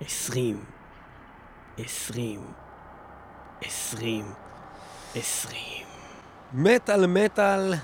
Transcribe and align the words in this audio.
עשרים, 0.00 0.64
עשרים, 1.78 2.40
עשרים, 3.64 4.24
עשרים. 5.14 5.86
מטאל 6.52 7.06
מטאל 7.06 7.74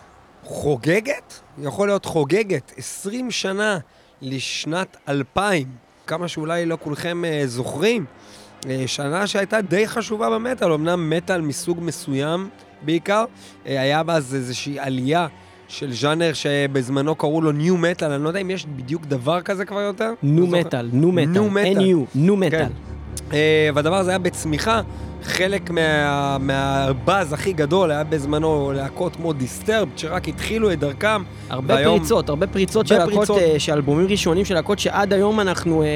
חוגגת? 0.45 1.41
יכול 1.59 1.89
להיות 1.89 2.05
חוגגת 2.05 2.73
20 2.77 3.31
שנה 3.31 3.79
לשנת 4.23 4.97
2000. 5.09 5.69
כמה 6.07 6.29
שאולי 6.29 6.67
לא 6.67 6.79
כולכם 6.81 7.23
uh, 7.25 7.47
זוכרים. 7.47 8.05
Uh, 8.61 8.67
שנה 8.87 9.27
שהייתה 9.27 9.61
די 9.61 9.89
חשובה 9.89 10.31
במטאל, 10.31 10.73
אמנם 10.73 11.11
מטאל 11.11 11.41
מסוג 11.41 11.79
מסוים 11.81 12.49
בעיקר. 12.83 13.25
Uh, 13.25 13.69
היה 13.69 14.03
בה 14.03 14.17
איזושהי 14.17 14.79
עלייה 14.79 15.27
של 15.73 15.93
ז'אנר 15.93 16.33
שבזמנו 16.33 17.15
קראו 17.15 17.41
לו 17.41 17.53
ניו 17.53 17.77
מטאל, 17.77 18.11
אני 18.13 18.23
לא 18.23 18.29
יודע 18.29 18.41
אם 18.41 18.51
יש 18.51 18.67
בדיוק 18.67 19.07
דבר 19.07 19.41
כזה 19.41 19.65
כבר 19.65 19.81
יותר. 19.81 20.13
זוכר. 20.47 20.59
metal, 20.61 20.89
nu 20.93 21.13
metal, 21.13 21.27
nu 21.27 21.51
metal. 21.51 21.79
NU, 21.79 21.97
nu 22.15 22.37
metal. 22.37 22.59
כן. 22.59 22.69
אה, 23.33 23.69
והדבר 23.75 23.97
הזה 23.97 24.11
היה 24.11 24.19
בצמיחה. 24.19 24.81
חלק 25.23 25.71
מה, 25.71 26.37
מהבאז 26.41 27.33
הכי 27.33 27.53
גדול 27.53 27.91
היה 27.91 28.05
בזמנו 28.05 28.73
להקות 28.75 29.17
כמו 29.17 29.33
Disturbed, 29.33 29.89
שרק 29.97 30.29
התחילו 30.29 30.73
את 30.73 30.79
דרכם. 30.79 31.23
הרבה 31.51 31.75
והיום- 31.75 31.99
פריצות, 31.99 32.29
הרבה 32.29 32.47
פריצות 32.47 32.87
של 32.87 32.95
הרבה 32.95 33.07
להקות, 33.13 33.27
פריצות. 33.27 33.43
אה, 33.55 33.59
של 33.61 33.73
אלבומים 33.73 34.07
ראשונים 34.11 34.45
של 34.45 34.55
להקות 34.55 34.79
שעד 34.79 35.13
היום 35.13 35.41
אנחנו 35.41 35.83
אה, 35.83 35.87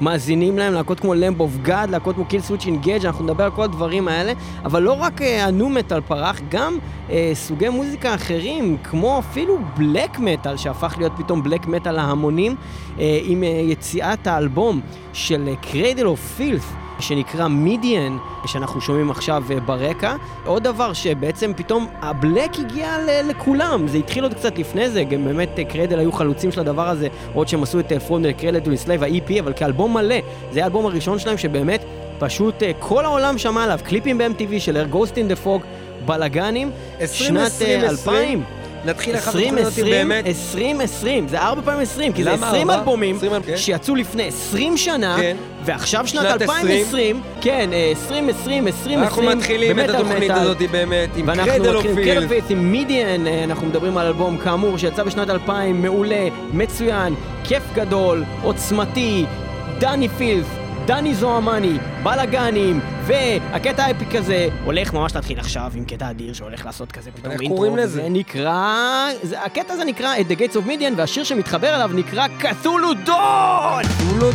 מאזינים 0.00 0.58
להם, 0.58 0.72
להקות 0.72 1.00
כמו 1.00 1.14
Lamb 1.14 1.40
of 1.40 1.56
God, 1.62 1.90
להקות 1.90 2.14
כמו 2.14 2.24
Killswitch 2.24 2.66
Engage, 2.66 3.06
אנחנו 3.06 3.24
נדבר 3.24 3.44
על 3.44 3.50
כל 3.50 3.62
הדברים 3.62 4.08
האלה, 4.08 4.32
אבל 4.64 4.82
לא 4.82 4.92
רק 4.92 5.22
אה, 5.22 5.44
ה 5.44 5.52
nu 5.52 5.68
metal 5.68 6.00
פרח, 6.00 6.40
גם 6.50 6.78
אה, 7.10 7.30
סוגי 7.34 7.68
מוזיקה 7.68 8.14
אחרים, 8.14 8.76
כמו 8.84 9.18
אפילו 9.18 9.58
black 9.76 10.18
metal, 10.18 10.56
שהפך 10.56 10.94
להיות 10.98 11.12
פתאום 11.16 11.42
black 11.42 11.66
metal 11.66 11.92
להמונים, 11.92 12.56
אה, 12.98 13.18
עם 13.22 13.42
אה, 13.44 13.48
יציאת 13.48 14.26
האלבום 14.26 14.80
של 15.12 15.48
Cradle 15.60 16.06
of 16.06 16.34
Filth. 16.36 16.72
שנקרא 17.00 17.48
Midian, 17.48 18.16
שאנחנו 18.46 18.80
שומעים 18.80 19.10
עכשיו 19.10 19.44
אה, 19.50 19.60
ברקע. 19.60 20.14
עוד 20.46 20.62
דבר 20.62 20.92
שבעצם 20.92 21.52
פתאום 21.56 21.86
ה 22.02 22.11
black 22.11 22.58
הגיע 22.58 22.96
לכולם, 23.28 23.88
זה 23.88 23.98
התחיל 23.98 24.22
עוד 24.22 24.34
קצת 24.34 24.58
לפני 24.58 24.90
זה, 24.90 25.04
גם 25.04 25.24
באמת 25.24 25.58
אה, 25.58 25.64
Cradle 25.64 25.98
היו 25.98 26.12
חלוצים 26.12 26.52
של 26.52 26.60
הדבר 26.60 26.88
הזה, 26.88 27.08
עוד 27.34 27.48
שהם 27.48 27.62
עשו 27.62 27.80
את 27.80 27.92
From 27.92 28.15
the 28.15 28.32
Cradle 28.32 28.60
to 28.60 28.70
Enslave, 28.70 29.02
ה-EP, 29.02 29.40
אבל 29.40 29.52
כאלבום 29.52 29.94
מלא, 29.94 30.16
זה 30.52 30.62
האלבום 30.62 30.86
הראשון 30.86 31.18
שלהם 31.18 31.38
שבאמת 31.38 31.84
פשוט 32.18 32.62
אה, 32.62 32.70
כל 32.78 33.04
העולם 33.04 33.38
שמע 33.38 33.64
עליו, 33.64 33.78
קליפים 33.84 34.18
ב-MTV 34.18 34.58
של 34.58 34.76
Her 34.76 34.94
Ghost 34.94 35.14
in 35.14 35.32
the 35.32 35.46
Fog, 35.46 35.64
בלאגנים, 36.06 36.70
20, 37.00 37.28
שנת 37.28 37.38
אה, 37.38 37.44
20, 37.46 37.80
2000. 37.80 38.44
נתחיל 38.84 39.16
אחת 39.16 39.28
20, 39.28 39.44
התוכניות 39.48 39.72
20, 39.72 39.90
באמת. 39.90 40.26
20, 40.26 40.80
20, 40.80 41.28
זה 41.28 41.38
ארבע 41.38 41.62
פעמים 41.62 41.80
20, 41.80 42.12
כי 42.12 42.24
זה 42.24 42.30
למה 42.32 42.48
20 42.48 42.70
ארבע? 42.70 42.80
אלבומים 42.80 43.16
20 43.16 43.32
כן. 43.42 43.56
שיצאו 43.56 43.94
לפני 43.94 44.22
20 44.22 44.76
שנה, 44.76 45.16
כן. 45.20 45.36
ועכשיו 45.64 46.06
שנת 46.06 46.22
שנת 46.22 46.42
2020, 46.42 47.20
כן, 47.40 47.70
אה, 47.72 47.88
2020, 47.90 48.66
2020, 48.66 48.98
אנחנו 48.98 49.22
מתחילים 49.22 49.80
את 49.80 49.88
התוכנית. 49.90 50.30
הזאת 50.30 50.62
באמת 50.70 51.08
עם 51.16 51.26
קרדל. 51.34 51.82
קרדל 52.04 52.40
עם 52.50 52.72
מידיאן, 52.72 53.26
אה, 53.26 53.44
אנחנו 53.44 53.66
מדברים 53.66 53.98
על 53.98 54.06
אלבום 54.06 54.38
כאמור 54.38 54.78
שיצא 54.78 55.02
בשנת 55.02 55.30
2000, 55.30 55.82
מעולה, 55.82 56.28
מצוין, 56.52 57.14
כיף 57.44 57.62
גדול, 57.74 58.24
עוצמתי, 58.42 59.24
דני 59.78 60.08
פילס, 60.08 60.46
דני 60.90 61.14
זוהמני, 61.14 61.78
בלאגנים, 62.02 62.80
והקטע 63.02 63.84
האפיק 63.84 64.14
הזה 64.14 64.48
הולך 64.64 64.92
ממש 64.92 65.14
להתחיל 65.14 65.38
עכשיו 65.38 65.72
עם 65.74 65.84
קטע 65.84 66.10
אדיר 66.10 66.32
שהולך 66.32 66.66
לעשות 66.66 66.92
כזה 66.92 67.10
פתאום 67.10 67.32
איך 67.32 67.40
אינטרו, 67.40 67.56
קוראים 67.56 67.76
לזה? 67.76 68.02
זה 68.02 68.08
נקרא, 68.08 69.08
זה, 69.22 69.42
הקטע 69.42 69.72
הזה 69.72 69.84
נקרא 69.84 70.20
את 70.20 70.26
The 70.26 70.34
Gates 70.34 70.54
of 70.54 70.66
Midian, 70.68 70.94
והשיר 70.96 71.24
שמתחבר 71.24 71.74
אליו 71.74 71.90
נקרא 71.94 72.26
קתולו 72.38 72.94
דון! 72.94 73.84
הוא 74.08 74.18
לא 74.18 74.32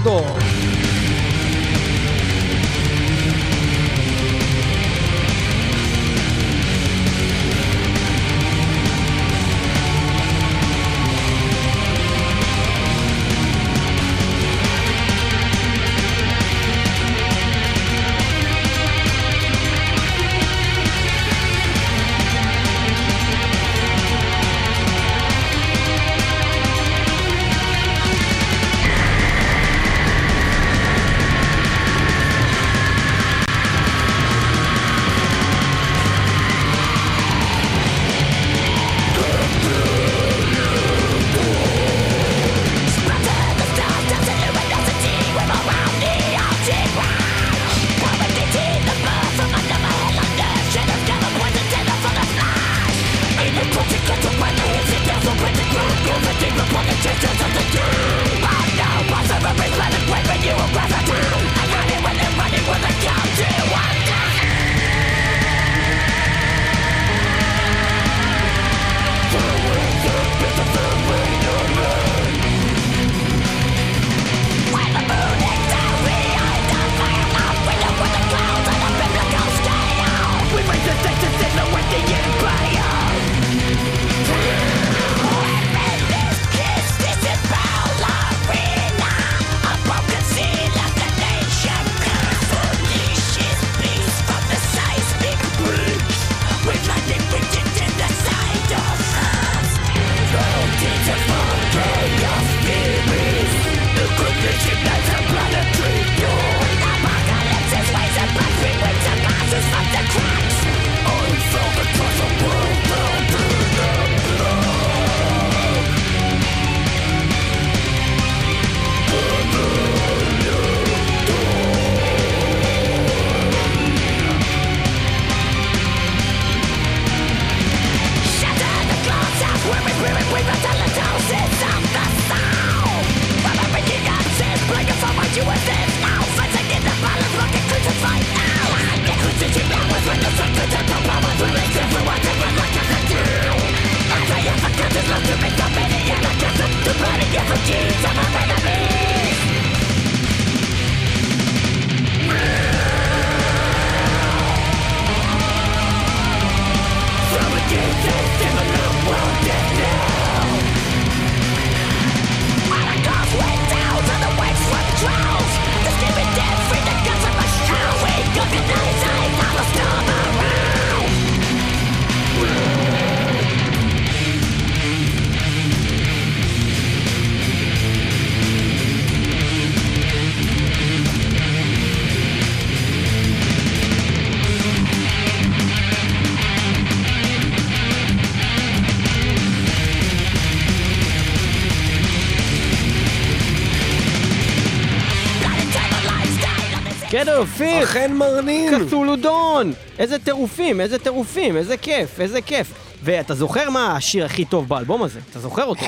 אכן 197.85 198.13
מרנין! 198.13 198.87
קתולודון! 198.87 199.73
איזה 199.99 200.19
טירופים, 200.19 200.81
איזה 200.81 200.99
טירופים, 200.99 201.57
איזה 201.57 201.77
כיף, 201.77 202.19
איזה 202.19 202.41
כיף. 202.41 202.73
ואתה 203.03 203.33
זוכר 203.33 203.69
מה 203.69 203.95
השיר 203.95 204.25
הכי 204.25 204.45
טוב 204.45 204.69
באלבום 204.69 205.03
הזה? 205.03 205.19
אתה 205.31 205.39
זוכר 205.39 205.65
אותו? 205.65 205.85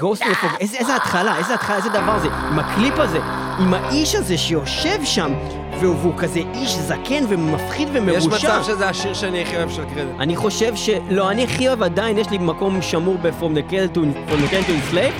גוסט 0.00 0.22
מפוג... 0.22 0.50
איזה, 0.60 0.76
איזה 0.76 0.96
התחלה, 0.96 1.38
איזה 1.38 1.54
התחלה, 1.54 1.76
איזה 1.76 1.88
דבר 1.88 2.18
זה. 2.18 2.28
עם 2.28 2.58
הקליפ 2.58 2.94
הזה, 2.98 3.18
עם 3.58 3.74
האיש 3.74 4.14
הזה 4.14 4.38
שיושב 4.38 5.04
שם, 5.04 5.34
והוא, 5.80 6.12
כזה 6.18 6.40
איש 6.54 6.70
זקן 6.70 7.24
ומפחיד 7.28 7.88
ומרושע. 7.92 8.18
יש 8.18 8.26
מצב 8.26 8.62
שזה 8.66 8.88
השיר 8.88 9.14
שאני 9.14 9.42
הכי 9.42 9.56
אוהב 9.56 9.70
של 9.70 9.84
קרדיט. 9.84 10.20
אני 10.20 10.36
חושב 10.36 10.76
ש... 10.76 10.90
לא, 11.10 11.30
אני 11.30 11.44
הכי 11.44 11.68
אוהב 11.68 11.82
עדיין, 11.82 12.18
יש 12.18 12.30
לי 12.30 12.38
מקום 12.38 12.82
שמור 12.82 13.16
ב-From 13.22 13.56
the 13.56 13.72
Cradle 13.72 13.96
to, 13.96 13.98
From 14.30 14.36
the 14.36 14.52
Cradle 14.52 14.68
to 14.68 14.94
Slave, 14.94 15.14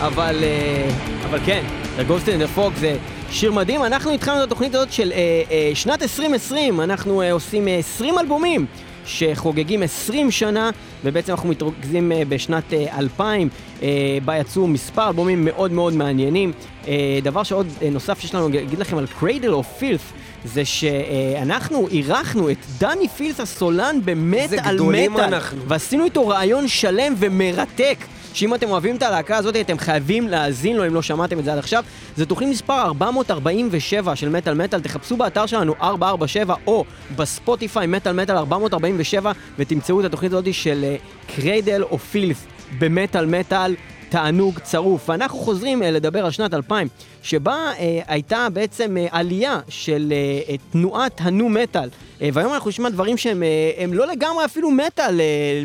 אבל, 0.00 0.38
אה, 0.42 0.90
אבל 1.30 1.38
כן, 1.46 1.64
The 1.98 2.10
Ghost 2.10 2.26
in 2.26 2.42
the 2.42 2.58
Fog 2.58 2.78
זה 2.80 2.96
שיר 3.32 3.52
מדהים. 3.52 3.84
אנחנו 3.84 4.10
התחלנו 4.10 4.38
את 4.38 4.46
התוכנית 4.46 4.74
הזאת 4.74 4.92
של 4.92 5.12
אה, 5.12 5.42
אה, 5.50 5.70
שנת 5.74 6.02
2020, 6.02 6.80
אנחנו 6.80 7.22
אה, 7.22 7.32
עושים 7.32 7.68
אה, 7.68 7.78
20 7.78 8.18
אלבומים. 8.18 8.66
שחוגגים 9.06 9.82
20 9.82 10.30
שנה, 10.30 10.70
ובעצם 11.04 11.32
אנחנו 11.32 11.48
מתרכזים 11.48 12.12
אה, 12.12 12.22
בשנת 12.28 12.72
אה, 12.72 12.98
2000, 12.98 13.48
אה, 13.82 13.88
בה 14.24 14.36
יצאו 14.36 14.66
מספר 14.66 15.08
אלבומים 15.08 15.44
מאוד 15.44 15.72
מאוד 15.72 15.94
מעניינים. 15.94 16.52
אה, 16.88 17.18
דבר 17.22 17.42
שעוד 17.42 17.66
אה, 17.82 17.90
נוסף 17.90 18.20
שיש 18.20 18.34
לנו 18.34 18.48
להגיד 18.48 18.78
לכם 18.78 18.98
על 18.98 19.06
Cradle 19.20 19.50
of 19.50 19.82
Filth, 19.82 20.14
זה 20.44 20.64
שאנחנו 20.64 21.88
אירחנו 21.88 22.50
את 22.50 22.56
דני 22.78 23.08
פילס 23.08 23.40
הסולן 23.40 23.96
במט 24.04 24.50
על 24.62 24.80
מטאל. 24.80 25.34
ועשינו 25.68 26.04
איתו 26.04 26.28
רעיון 26.28 26.68
שלם 26.68 27.14
ומרתק. 27.18 27.96
שאם 28.34 28.54
אתם 28.54 28.70
אוהבים 28.70 28.96
את 28.96 29.02
הלהקה 29.02 29.36
הזאת, 29.36 29.56
אתם 29.56 29.78
חייבים 29.78 30.28
להאזין 30.28 30.76
לו 30.76 30.86
אם 30.86 30.94
לא 30.94 31.02
שמעתם 31.02 31.38
את 31.38 31.44
זה 31.44 31.52
עד 31.52 31.58
עכשיו. 31.58 31.84
זה 32.16 32.26
תוכנית 32.26 32.50
מספר 32.50 32.82
447 32.82 34.16
של 34.16 34.28
מטאל 34.28 34.54
מטאל, 34.54 34.80
תחפשו 34.80 35.16
באתר 35.16 35.46
שלנו 35.46 35.74
447 35.80 36.54
או 36.66 36.84
בספוטיפיי 37.16 37.86
מטאל 37.86 38.12
מטאל 38.12 38.36
447 38.36 39.32
ותמצאו 39.58 40.00
את 40.00 40.04
התוכנית 40.04 40.32
הזאת 40.32 40.54
של 40.54 40.94
קריידל 41.26 41.82
או 41.82 41.98
פילף 41.98 42.46
במטאל 42.78 43.26
מטאל. 43.26 43.74
תענוג 44.12 44.58
צרוף. 44.58 45.08
ואנחנו 45.08 45.38
חוזרים 45.38 45.82
אה, 45.82 45.90
לדבר 45.90 46.24
על 46.24 46.30
שנת 46.30 46.54
2000, 46.54 46.88
שבה 47.22 47.54
אה, 47.78 48.00
הייתה 48.06 48.48
בעצם 48.52 48.96
אה, 48.96 49.06
עלייה 49.10 49.60
של 49.68 50.12
אה, 50.12 50.40
אה, 50.48 50.54
תנועת 50.72 51.20
הנו 51.20 51.48
מטאל. 51.48 51.88
אה, 52.22 52.28
והיום 52.32 52.54
אנחנו 52.54 52.70
נשמע 52.70 52.88
דברים 52.88 53.16
שהם 53.16 53.42
אה, 53.42 53.48
הם 53.78 53.94
לא 53.94 54.06
לגמרי 54.06 54.44
אפילו 54.44 54.70
מטאל 54.70 55.20
אה, 55.20 55.62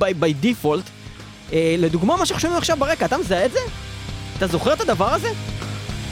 by 0.00 0.44
default. 0.44 0.95
אה, 1.52 1.74
לדוגמה, 1.78 2.16
מה 2.16 2.26
שאנחנו 2.26 2.40
שומעים 2.40 2.58
עכשיו 2.58 2.76
ברקע, 2.76 3.06
אתה 3.06 3.18
מזהה 3.18 3.46
את 3.46 3.52
זה? 3.52 3.58
אתה 4.36 4.46
זוכר 4.46 4.72
את 4.72 4.80
הדבר 4.80 5.14
הזה? 5.14 5.28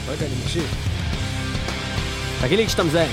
רגע, 0.07 0.25
אני 0.25 0.35
מקשיב. 0.43 0.67
תגיד 2.41 2.59
לי 2.59 2.67
כשאתה 2.67 2.83
מזהה. 2.83 3.07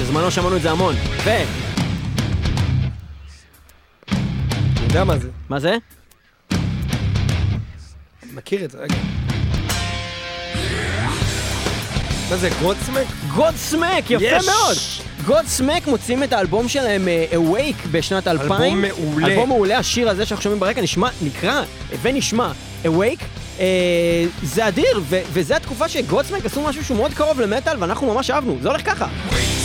בזמנו 0.00 0.30
שמענו 0.30 0.56
את 0.56 0.62
זה 0.62 0.70
המון. 0.70 0.94
ו... 1.24 1.30
אני 4.10 4.84
יודע 4.84 5.04
מה 5.04 5.18
זה. 5.18 5.28
מה 5.48 5.60
זה? 5.60 5.76
אני 8.22 8.32
מכיר 8.34 8.64
את 8.64 8.70
זה, 8.70 8.78
רגע. 8.78 8.96
מה 12.30 12.36
זה, 12.36 12.48
Godsmack? 12.62 13.06
Godsmack, 13.34 14.10
יפה 14.10 14.24
יש! 14.24 14.46
מאוד! 14.46 14.76
Godsmack 15.26 15.86
מוציאים 15.86 16.22
את 16.22 16.32
האלבום 16.32 16.68
שלהם 16.68 17.08
אה, 17.08 17.24
Awake 17.32 17.88
בשנת 17.90 18.28
2000. 18.28 18.52
אלבום 18.62 18.82
מעולה. 18.82 19.26
אלבום 19.26 19.48
מעולה, 19.48 19.78
השיר 19.78 20.08
הזה 20.08 20.26
שאנחנו 20.26 20.42
שומעים 20.42 20.60
ברקע 20.60 20.80
נשמע, 20.80 21.08
נקרא 21.22 21.62
ונשמע 22.02 22.52
Awake. 22.84 23.22
אה, 23.60 23.66
זה 24.42 24.68
אדיר, 24.68 25.00
ו- 25.02 25.20
וזה 25.32 25.56
התקופה 25.56 25.88
ש 25.88 26.24
Godsmack 26.26 26.46
עשו 26.46 26.62
משהו 26.62 26.84
שהוא 26.84 26.96
מאוד 26.96 27.14
קרוב 27.14 27.40
למטאל 27.40 27.76
ואנחנו 27.78 28.14
ממש 28.14 28.30
אהבנו, 28.30 28.58
זה 28.62 28.68
הולך 28.68 28.86
ככה. 28.86 29.06
Another 29.06 29.61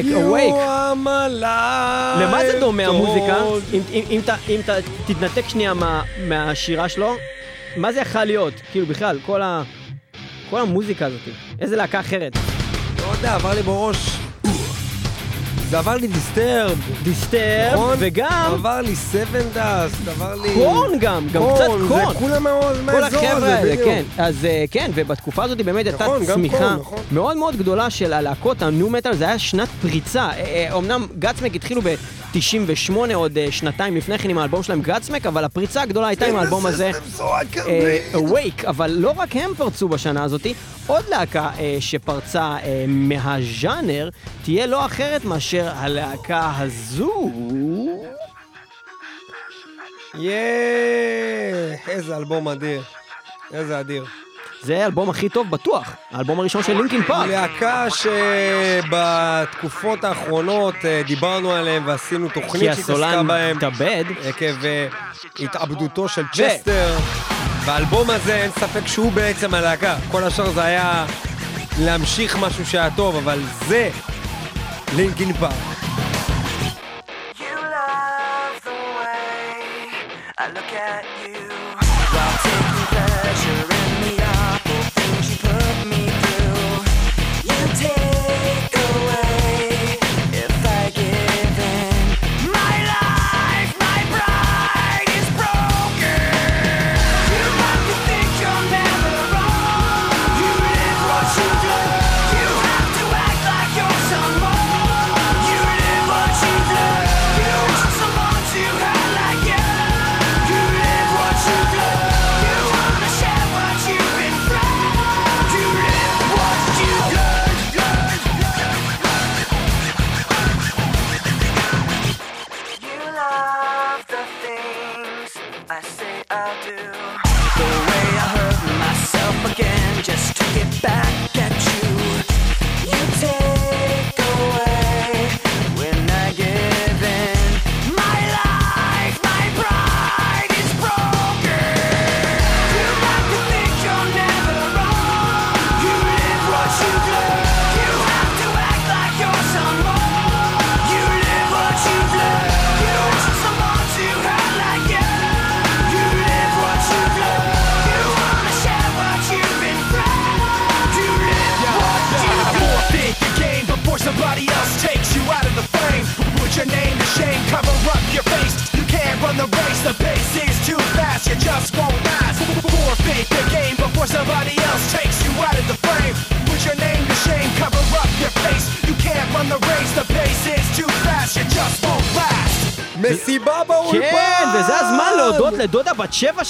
You 0.00 0.04
Awake. 0.04 0.54
למה 2.22 2.38
זה 2.46 2.60
דומה 2.60 2.86
המוזיקה? 2.86 3.36
אם, 3.92 4.20
אתה- 4.64 4.76
תתנתק 5.06 5.48
שנייה 5.48 5.74
מה, 5.74 6.02
מהשירה 6.28 6.88
שלו, 6.88 7.14
מה 7.76 7.92
זה 7.92 8.00
יכול 8.00 8.24
להיות? 8.24 8.54
כאילו 8.72 8.86
בכלל, 8.86 9.18
כל 10.50 10.60
המוזיקה 10.60 11.06
הזאת. 11.06 11.20
איזה 11.60 11.76
להקה 11.76 12.00
אחרת? 12.00 12.36
לא 12.98 13.12
יודע, 13.16 13.34
עבר 13.34 13.54
לי 13.54 13.62
בראש. 13.62 14.18
זה 15.72 15.78
עבר 15.78 15.94
לי 15.96 16.06
דיסטרב. 16.06 16.78
דיסטרב, 17.02 17.72
נכון? 17.72 17.96
וגם 18.00 18.50
עבר 18.52 18.80
לי 18.80 18.96
סבן 18.96 19.48
דאסט, 19.54 20.08
עבר 20.08 20.34
לי... 20.34 20.54
קורן 20.54 20.98
גם, 20.98 21.26
גם 21.32 21.42
קצת 21.54 21.66
קורן, 21.66 21.88
קורן. 21.88 22.12
זה 22.12 22.18
כולם 22.18 22.42
מהאזור 22.42 22.68
הזה, 22.68 22.92
כל 22.92 23.04
החבר'ה 23.04 23.48
האלה, 23.48 23.72
בדיוק. 23.72 23.88
כן. 23.88 24.02
אז 24.18 24.44
אה, 24.44 24.64
כן, 24.70 24.90
ובתקופה 24.94 25.44
הזאת 25.44 25.62
באמת 25.62 25.86
הייתה 25.86 26.04
נכון, 26.04 26.24
צמיחה 26.24 26.58
קורן, 26.58 26.76
נכון. 26.80 26.98
מאוד 27.12 27.36
מאוד 27.36 27.56
גדולה 27.56 27.90
של 27.90 28.12
הלהקות 28.12 28.62
הניו 28.62 28.90
מטאל, 28.90 29.14
זה 29.14 29.24
היה 29.24 29.38
שנת 29.38 29.68
פריצה. 29.82 30.28
אה, 30.30 30.68
אה, 30.70 30.78
אמנם 30.78 31.06
גאצמק 31.18 31.54
התחילו 31.54 31.82
ב-98, 31.82 33.14
עוד 33.14 33.38
שנתיים 33.50 33.96
לפני 33.96 34.18
כן 34.18 34.30
עם 34.30 34.38
האלבום 34.38 34.62
שלהם 34.62 34.82
גאצמק, 34.82 35.26
אבל 35.26 35.44
הפריצה 35.44 35.82
הגדולה 35.82 36.06
הייתה 36.06 36.26
עם 36.26 36.36
האלבום 36.36 36.66
הזה. 36.66 36.90
Awake, 38.14 38.66
אבל 38.66 38.90
לא 38.90 39.14
רק 39.16 39.36
הם 39.36 39.50
פרצו 39.56 39.88
בשנה 39.88 40.22
הזאתי, 40.22 40.54
עוד 40.86 41.04
להקה 41.10 41.50
שפרצה 41.80 42.56
מהז'אנר 42.88 44.10
תהיה 44.44 44.66
לא 44.66 44.86
אחרת 44.86 45.24
מאשר 45.24 45.61
הלהקה 45.68 46.52
הזו. 46.58 47.30
יאה, 50.14 51.74
איזה 51.88 52.16
אלבום 52.16 52.48
אדיר. 52.48 52.82
איזה 53.52 53.80
אדיר. 53.80 54.04
זה 54.62 54.82
האלבום 54.82 55.10
הכי 55.10 55.28
טוב 55.28 55.50
בטוח, 55.50 55.90
האלבום 56.10 56.40
הראשון 56.40 56.62
של 56.62 56.76
לינקין 56.76 57.02
פארק. 57.02 57.28
להקה 57.28 57.86
שבתקופות 58.82 60.04
האחרונות 60.04 60.74
אה, 60.84 61.02
דיברנו 61.06 61.52
עליהם 61.52 61.86
ועשינו 61.86 62.28
כי 62.28 62.40
תוכנית 62.40 62.64
שהתעסקה 62.64 62.92
הסולן 62.92 63.26
בהם 63.26 63.56
התאבד. 63.56 64.04
עקב 64.24 64.64
אה, 64.64 64.88
התאבדותו 65.40 66.08
של 66.08 66.22
צ'סטר. 66.32 66.96
והאלבום 67.64 68.10
הזה, 68.10 68.34
אין 68.34 68.50
ספק 68.50 68.86
שהוא 68.86 69.12
בעצם 69.12 69.54
הלהקה. 69.54 69.96
כל 70.10 70.24
השאר 70.24 70.50
זה 70.50 70.62
היה 70.62 71.06
להמשיך 71.80 72.36
משהו 72.40 72.66
שהיה 72.66 72.88
טוב, 72.96 73.16
אבל 73.16 73.40
זה 73.68 73.90
Linkin 74.94 75.32
Park. 75.34 75.54
You 77.38 77.54
love 77.56 78.62
the 78.62 78.72
way 78.72 79.90
I 80.36 80.50
look 80.52 80.70
at 80.70 81.04
you. 81.18 81.21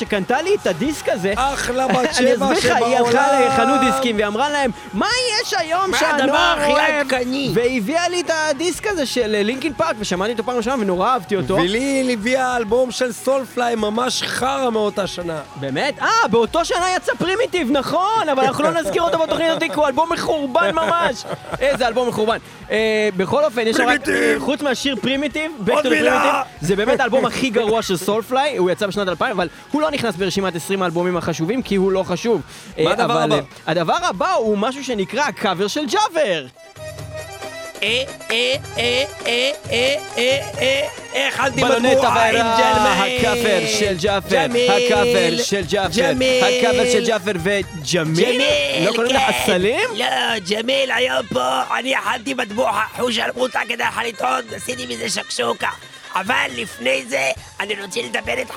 שקנתה 0.02 0.42
לי 0.42 0.54
את 0.54 0.66
הדיסק 0.66 1.08
הזה. 1.08 1.32
אחלה 1.36 1.88
בת 1.88 1.94
אני 2.04 2.12
שבע 2.14 2.32
אסביר 2.34 2.50
לך, 2.50 2.62
שבעולם. 2.62 2.84
היא 2.84 2.96
הלכה 2.96 3.46
לחנות 3.46 3.80
דיסקים 3.80 4.16
והיא 4.16 4.26
אמרה 4.26 4.50
להם, 4.50 4.70
מה 4.92 5.06
יש 5.42 5.54
היום 5.54 5.90
שהנוער 5.98 6.66
אוהב? 6.66 7.12
עדכני? 7.12 7.50
והיא 7.54 7.78
הביאה 7.78 8.08
לי 8.08 8.20
את 8.20 8.30
הדיסק 8.50 8.86
הזה 8.86 9.06
של 9.06 9.26
Linkin 9.42 9.72
Park, 9.72 9.96
ושמעתי 9.98 10.32
אותו 10.32 10.44
פעם 10.44 10.56
ראשונה 10.56 10.76
ונורא 10.80 11.08
אהבתי 11.08 11.36
אותו. 11.36 11.54
ולי 11.54 12.10
הביאה 12.12 12.56
אלבום 12.56 12.90
של 12.90 13.12
Soulfly 13.12 13.74
ממש 13.74 14.22
חרא 14.22 14.70
מאותה 14.70 15.06
שנה. 15.06 15.40
באמת? 15.56 15.98
אה, 16.02 16.28
באותו 16.30 16.64
שנה 16.64 16.86
יצא 16.96 17.12
Primitive, 17.22 17.70
נכון, 17.70 18.28
אבל 18.32 18.44
אנחנו 18.44 18.64
לא 18.64 18.70
נזכיר 18.70 19.02
אותו 19.02 19.18
בתוכנית 19.18 19.48
הזאת, 19.50 19.62
כי 19.62 19.74
הוא 19.74 19.86
אלבום 19.86 20.12
מחורבן 20.12 20.74
ממש. 20.74 21.24
איזה 21.60 21.86
אלבום 21.88 22.08
מחורבן. 22.08 22.36
אה, 22.70 23.08
בכל 23.16 23.44
אופן, 23.44 23.66
יש 23.66 23.76
רק, 23.76 23.84
Primitive! 24.04 24.38
חוץ 24.38 24.62
מהשיר 24.62 24.96
Primitive, 24.96 25.52
Back 25.66 25.70
to 25.70 25.88
מילה! 25.88 26.42
Primitive, 26.42 26.66
זה 26.66 26.76
באמת 26.76 27.00
האלבום 27.00 27.26
הכי 27.26 27.50
גרוע 27.50 27.82
של 27.82 27.96
Soulfly, 27.96 28.56
הוא 28.56 28.70
יצא 28.70 28.86
בשנת 28.86 29.08
2000, 29.08 29.32
אבל 29.32 29.48
הוא 29.70 29.82
לא 29.82 29.90
נכנס 29.90 30.16
ברשימת 30.16 30.56
20 30.56 30.82
האלבומים 30.82 31.16
החשובים, 31.16 31.62
כי 31.62 31.76
הוא 31.76 31.92
לא 31.92 32.02
חשוב. 32.02 32.40
מה 32.78 32.84
אה, 32.84 32.92
הדבר 32.92 33.18
הבא? 33.18 33.34
אה, 33.34 33.40
הדבר 33.66 33.98
הבא 34.02 34.32
הוא 34.32 34.58
משהו 34.58 34.84
שנקרא 34.84 35.22
הקאבר 35.22 35.68
של 35.68 35.86
ג'אבר. 35.86 36.46
אה, 37.82 38.02
אה, 38.30 38.54
אה, 38.78 39.04
אה, 39.26 39.50
אה, 39.70 39.96
אה, 40.18 40.88
אה, 41.14 41.28
אכלתי 41.28 41.60
בלוני 41.60 41.90
בתבואה 41.94 42.28
עם 42.28 42.36
תבערה, 42.36 42.58
ג'למי. 42.58 43.18
הקאבר 43.18 43.66
של 43.78 43.96
ג'אפר. 44.00 44.38
הקאבר 44.68 45.42
של 45.42 45.62
ג'אפר. 45.70 46.12
הקאבר 46.58 46.92
של 46.92 47.06
ג'אפר 47.06 47.32
וג'מיל? 47.42 48.42
לא 48.86 48.92
קוראים 48.96 49.14
לך 49.16 49.22
כן. 49.22 49.42
סלים? 49.46 49.80
לא, 49.96 50.06
ג'מיל 50.50 50.92
היום 50.92 51.26
פה, 51.32 51.60
אני 51.78 51.98
אכלתי 51.98 52.34
מטבוחה, 52.34 52.84
חוש 52.96 53.18
אלמוטה 53.18 53.60
כדי 53.68 53.84
לטעון, 54.08 54.40
עשיתי 54.56 54.86
מזה 54.86 55.10
שקשוקה. 55.10 55.70
אבל 56.14 56.46
לפני 56.56 57.04
זה, 57.08 57.30
אני 57.60 57.74
רוצה 57.82 58.00
לדבר 58.02 58.38
איתך 58.38 58.54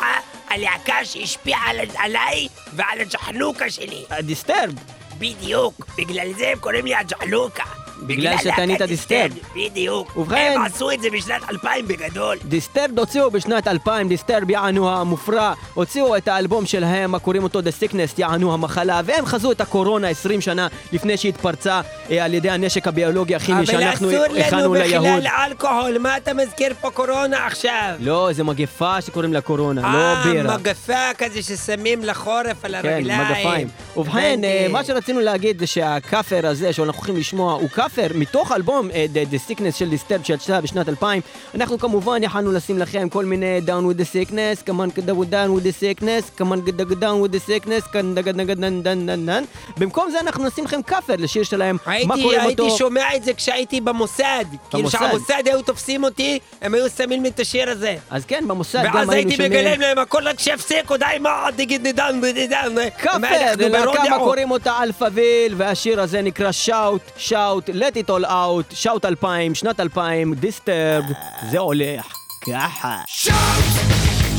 על 0.50 0.62
להקה 0.62 1.06
שהשפיעה 1.06 1.70
על- 1.70 1.80
עליי 1.98 2.48
ועל 2.74 3.02
הג'חנוקה 3.02 3.70
שלי. 3.72 4.06
Disturbed. 4.22 4.72
בדיוק, 5.18 5.86
בגלל 5.98 6.34
זה 6.38 6.48
הם 6.50 6.60
קוראים 6.60 6.86
לי 6.86 6.96
הג'חנוקה. 6.96 7.64
בגלל 8.08 8.38
שקנית 8.38 8.70
להקת 8.80 8.88
Disturbed. 8.88 9.32
בדיוק. 9.56 10.18
ובכן- 10.18 10.54
הם 10.56 10.62
עשו 10.62 10.92
את 10.92 11.02
זה 11.02 11.08
בשנת 11.10 11.42
2000 11.52 11.88
בגדול. 11.88 12.38
Disturbed 12.46 13.00
הוציאו 13.00 13.32
בשנת 13.32 13.68
2000, 13.68 14.08
Disturbed 14.08 14.50
יענו 14.50 14.90
המופרע, 14.90 15.54
הוציאו 15.74 16.18
את 16.18 16.28
האלבום 16.28 16.66
שלהם, 16.66 17.16
הקוראים 17.16 17.44
אותו 17.44 17.60
The 17.60 17.84
Sickness, 17.84 18.14
יענו 18.18 18.54
המחלה, 18.54 19.02
והם 19.06 19.26
חזו 19.26 19.52
את 19.52 19.62
הקורונה 19.62 20.08
20 20.08 20.42
שנה 20.42 20.68
לפני 20.92 21.18
שהתפרצה 21.18 21.82
אה, 22.12 22.26
על 22.26 22.34
ידי 22.34 22.50
הנשק 22.50 22.88
הביולוגי 22.88 23.36
הכימי 23.36 23.66
שאנחנו 23.66 24.12
הכנו 24.40 24.74
ליהוד. 24.74 25.24
אלכוהול, 25.48 25.98
מה 25.98 26.18
אתה 26.18 26.34
מזכיר 26.34 26.74
פה 26.82 26.90
קורונה 26.90 27.46
עכשיו? 27.48 27.94
לא, 28.00 28.30
זה 28.32 28.44
מגפה 28.44 29.02
שקוראים 29.02 29.34
לה 29.34 29.42
קורונה, 29.42 29.82
לא 29.82 30.32
בירה. 30.32 30.52
אה, 30.52 30.58
מגפה 30.58 31.14
כזה 31.18 31.42
ששמים 31.44 32.04
לחורף 32.04 32.66
על 32.66 32.76
כן, 32.82 32.90
הרגליים. 32.90 33.22
מגפיים. 33.22 33.68
ובכן, 33.98 34.40
אה, 34.44 34.68
מה 34.70 34.84
שרצינו 34.84 35.20
להגיד 35.20 35.60
זה 35.60 35.68
שהכאפר 35.68 36.48
הזה 36.48 36.74
שאנחנו 36.74 36.94
הולכים 37.00 37.18
לשמוע 37.18 37.54
הוא 37.54 37.70
כאפר 37.70 37.95
מתוך 38.16 38.52
אלבום 38.52 38.92
אה, 38.92 39.06
The 39.14 39.34
The 39.34 39.52
Sickness 39.52 39.76
של 39.76 39.90
דיסטרב 39.90 40.24
שיצא 40.24 40.62
בשנת 40.62 40.90
2000. 40.90 41.22
אנחנו 41.56 41.80
כמובן 41.80 42.24
יכלנו 42.24 42.52
לשים 42.52 42.80
לכם 42.80 43.10
כל 43.10 43.26
מיני 43.26 43.60
Down 43.66 43.70
with 43.70 44.00
the 44.00 44.32
Sickness, 44.32 44.64
כמובן 44.66 44.90
down 44.90 45.60
with 45.60 45.64
the 45.64 46.02
Sickness, 46.02 46.38
כמובן 46.38 46.60
down 47.02 47.26
with 47.26 47.36
the 47.36 47.50
Sickness, 47.50 47.92
כאן 47.92 48.16
דגד 48.16 48.36
נגד 48.36 48.60
נן 48.60 48.82
נן 48.84 49.06
נן 49.06 49.26
נן. 49.26 49.44
במקום 49.78 50.12
זה 50.12 50.20
אנחנו 50.20 50.44
נשים 50.48 50.66
לכם 50.66 50.82
כאפר 50.82 51.14
לשיר 51.18 51.44
שלהם, 51.44 51.78
מה 51.86 51.92
הייתי, 51.94 52.22
קוראים 52.22 52.40
הייתי 52.40 52.62
אותו. 52.62 52.78
שומע 52.78 53.16
את 53.16 53.24
זה 53.24 53.34
כשהייתי 53.34 53.82
במוסד. 53.82 54.46
כאילו? 54.70 54.90
כשהמוסד 54.90 55.42
היו 55.46 55.62
תופסים 55.62 56.04
אותי, 56.04 56.40
הם 56.62 56.74
היו 56.74 56.90
שמים 56.90 57.24
לי 57.24 57.30
את 57.30 57.40
השיר 57.40 57.70
הזה. 57.70 57.96
אז 58.10 58.26
כן, 58.26 58.44
במוסד 58.48 58.84
גם 58.84 58.96
ואז 58.96 59.10
היינו 59.10 59.30
הייתי 59.30 59.44
שומעים. 59.44 59.52
מגלם 59.52 59.82
להם 59.82 59.98
הכל 59.98 60.28
רק 60.28 60.40
שיפסיקו, 60.40 60.98
די 60.98 61.06
מה, 61.20 61.48
תגיד 61.56 61.82
נידן 61.82 62.20
ונידן. 62.24 62.76
כאפר, 63.02 63.54
להקה 63.58 64.18
קוראים 64.18 64.52
אותה 64.52 64.84
אלפאביל, 64.84 65.54
והשיר 65.58 66.02
הזה 66.02 66.22
נקרא 66.22 66.52
שאוט, 66.52 67.02
שאוט, 67.18 67.70
let 67.76 67.98
it 67.98 68.10
all 68.10 68.26
out, 68.26 68.76
שאוט 68.76 69.06
2000, 69.06 69.56
שנת 69.56 69.80
2000, 69.80 70.34
דיסטרב, 70.34 71.04
זה 71.52 71.60
הולך 71.60 72.14
ככה. 72.46 73.02
Shout, 73.08 73.32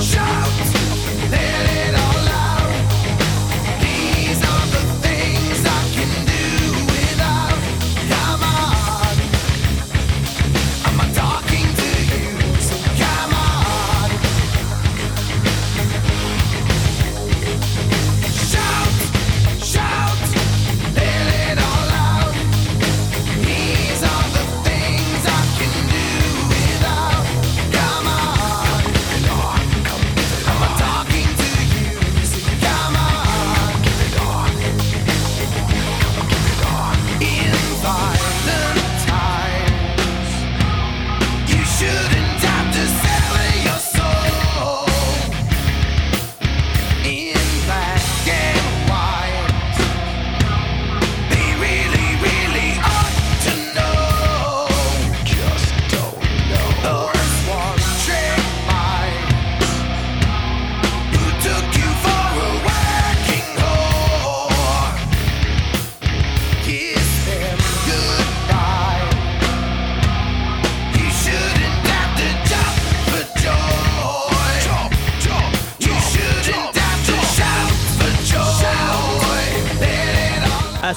shout, 0.00 0.86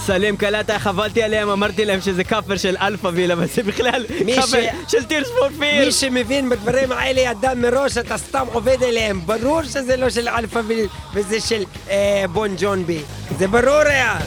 הסלים 0.09 0.37
קלטה, 0.37 0.77
עבדתי 0.85 1.23
עליהם, 1.23 1.49
אמרתי 1.49 1.85
להם 1.85 2.01
שזה 2.01 2.23
כאפר 2.23 2.57
של 2.57 2.75
Alphaville, 2.81 3.31
אבל 3.31 3.47
זה 3.47 3.63
בכלל 3.63 4.05
כאפר 4.35 4.61
של 4.87 5.03
Tears 5.03 5.27
for 5.39 5.49
Fears. 5.59 5.85
מי 5.85 5.91
שמבין 5.91 6.49
בדברים 6.49 6.91
האלה 6.91 7.21
ידע 7.21 7.53
מראש, 7.53 7.97
אתה 7.97 8.17
סתם 8.17 8.45
עובד 8.53 8.83
עליהם. 8.83 9.21
ברור 9.25 9.63
שזה 9.63 9.97
לא 9.97 10.09
של 10.09 10.29
אלפא 10.29 10.61
ו- 10.67 10.73
וזה 11.13 11.39
של 11.39 11.63
אה, 11.89 12.25
Bon 12.33 12.55
Jovi. 12.59 12.99
זה 13.37 13.47
ברור 13.47 13.81
היה. 13.85 14.19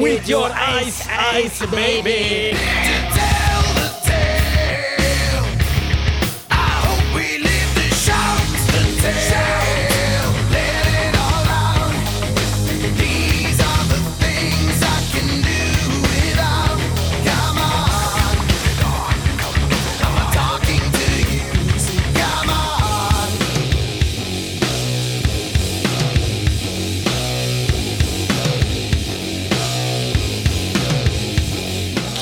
With 0.00 0.28
your 0.28 0.48
ice, 0.52 1.06
ice, 1.08 1.64
baby. 1.70 2.56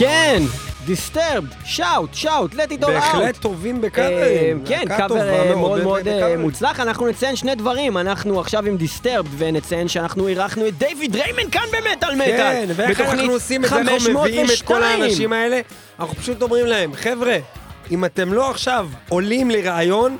כן, 0.08 0.42
Disturbed, 0.86 1.48
shout, 1.64 2.14
shout, 2.14 2.54
let 2.54 2.56
it 2.56 2.82
all 2.82 2.84
out. 2.84 2.86
בהחלט 2.86 3.36
טובים 3.36 3.76
אה, 3.76 3.80
בקאברים. 3.80 4.64
כן, 4.64 4.82
להקה 4.88 4.96
קאבר 4.96 5.28
אה, 5.28 5.54
מאוד 5.54 5.82
מאוד 5.82 6.08
אה. 6.08 6.36
מוצלח. 6.36 6.80
אנחנו 6.80 7.06
נציין 7.06 7.36
שני 7.36 7.54
דברים, 7.54 7.96
אנחנו 7.96 8.40
עכשיו 8.40 8.66
עם 8.66 8.76
Disturbed, 8.76 9.28
ונציין 9.38 9.88
שאנחנו 9.88 10.28
אירחנו 10.28 10.68
את 10.68 10.78
דיוויד 10.78 11.16
דריימן 11.16 11.50
כאן 11.50 11.62
במטאל 11.72 12.14
מטאל. 12.14 12.36
כן, 12.36 12.68
ואיך 12.76 13.00
אנחנו 13.00 13.32
עושים 13.32 13.64
את 13.64 13.70
זה, 13.70 13.78
איך 13.78 13.88
אנחנו 13.88 14.20
מביאים 14.20 14.46
את 14.46 14.62
כל 14.62 14.74
502. 14.74 15.02
האנשים 15.02 15.32
האלה? 15.32 15.60
אנחנו 16.00 16.14
פשוט 16.14 16.42
אומרים 16.42 16.66
להם, 16.66 16.94
חבר'ה, 16.94 17.36
אם 17.90 18.04
אתם 18.04 18.32
לא 18.32 18.50
עכשיו 18.50 18.88
עולים 19.08 19.50
לראיון, 19.50 20.16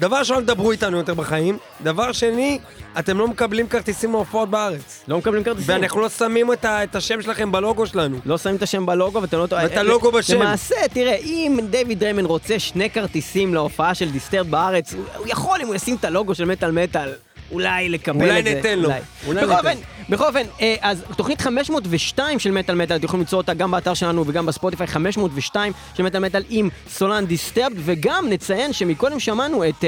דבר 0.00 0.16
ראשון, 0.16 0.46
דברו 0.46 0.72
איתנו 0.72 0.96
יותר 0.98 1.14
בחיים. 1.14 1.58
דבר 1.82 2.12
שני, 2.12 2.58
אתם 2.98 3.18
לא 3.18 3.28
מקבלים 3.28 3.68
כרטיסים 3.68 4.12
להופעות 4.12 4.50
בארץ. 4.50 5.04
לא 5.08 5.18
מקבלים 5.18 5.44
כרטיסים. 5.44 5.74
ואנחנו 5.74 6.00
לא 6.00 6.08
שמים 6.08 6.52
את 6.52 6.64
ה- 6.64 6.84
את 6.84 6.96
השם 6.96 7.22
שלכם 7.22 7.52
בלוגו 7.52 7.86
שלנו. 7.86 8.18
לא 8.26 8.38
שמים 8.38 8.56
את 8.56 8.62
השם 8.62 8.86
בלוגו 8.86 9.22
ואתם 9.22 9.38
לא... 9.38 9.46
ואת 9.52 9.76
הלוגו 9.76 10.12
בשם. 10.12 10.34
למעשה, 10.42 10.74
תראה, 10.92 11.14
אם 11.16 11.58
דיוויד 11.70 12.02
דריימן 12.02 12.24
רוצה 12.24 12.58
שני 12.58 12.90
כרטיסים 12.90 13.54
להופעה 13.54 13.94
של 13.94 14.10
Disturbed 14.10 14.46
בארץ, 14.50 14.92
הוא- 14.94 15.04
הוא 15.16 15.26
יכול 15.28 15.60
אם 15.62 15.66
הוא 15.66 15.74
ישים 15.74 15.96
את 15.96 16.04
הלוגו 16.04 16.34
של 16.34 16.44
מטאל 16.44 16.70
מטאל. 16.70 17.12
אולי 17.52 17.88
לקבל 17.88 18.22
אולי 18.24 18.38
את 18.38 18.44
זה. 18.44 18.54
ניתן 18.54 18.78
לו. 18.78 18.90
אולי 19.26 19.40
בכל 19.40 19.56
ניתן. 19.56 19.68
אופן, 19.68 19.78
בכל 20.08 20.26
אופן, 20.26 20.42
אה, 20.60 20.74
אז 20.80 21.02
תוכנית 21.16 21.40
502 21.40 22.38
של 22.38 22.50
מטאל 22.50 22.74
מטאל, 22.74 22.96
אתם 22.96 23.04
יכולים 23.04 23.20
למצוא 23.20 23.38
אותה 23.38 23.54
גם 23.54 23.70
באתר 23.70 23.94
שלנו 23.94 24.24
וגם 24.26 24.46
בספוטיפיי, 24.46 24.86
502 24.86 25.72
של 25.96 26.02
מטאל 26.02 26.20
מטאל 26.20 26.44
עם 26.48 26.68
סולן 26.90 27.26
Disturbed, 27.26 27.76
וגם 27.84 28.26
נציין 28.30 28.72
שמקודם 28.72 29.20
שמענו 29.20 29.68
את 29.68 29.84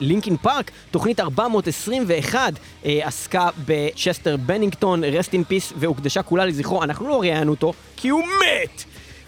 Linkin 0.00 0.36
Park, 0.36 0.70
תוכנית 0.90 1.20
421 1.20 2.52
אה, 2.84 3.00
עסקה 3.02 3.48
בצ'סטר 3.66 4.36
בנינגטון, 4.36 5.04
rest 5.04 5.32
in 5.32 5.44
peace, 5.44 5.72
והוקדשה 5.76 6.22
כולה 6.22 6.46
לזכרו, 6.46 6.82
אנחנו 6.82 7.08
לא 7.08 7.20
ראיינו 7.20 7.50
אותו, 7.50 7.72
כי 7.96 8.08
הוא 8.08 8.22
מת! 8.22 8.84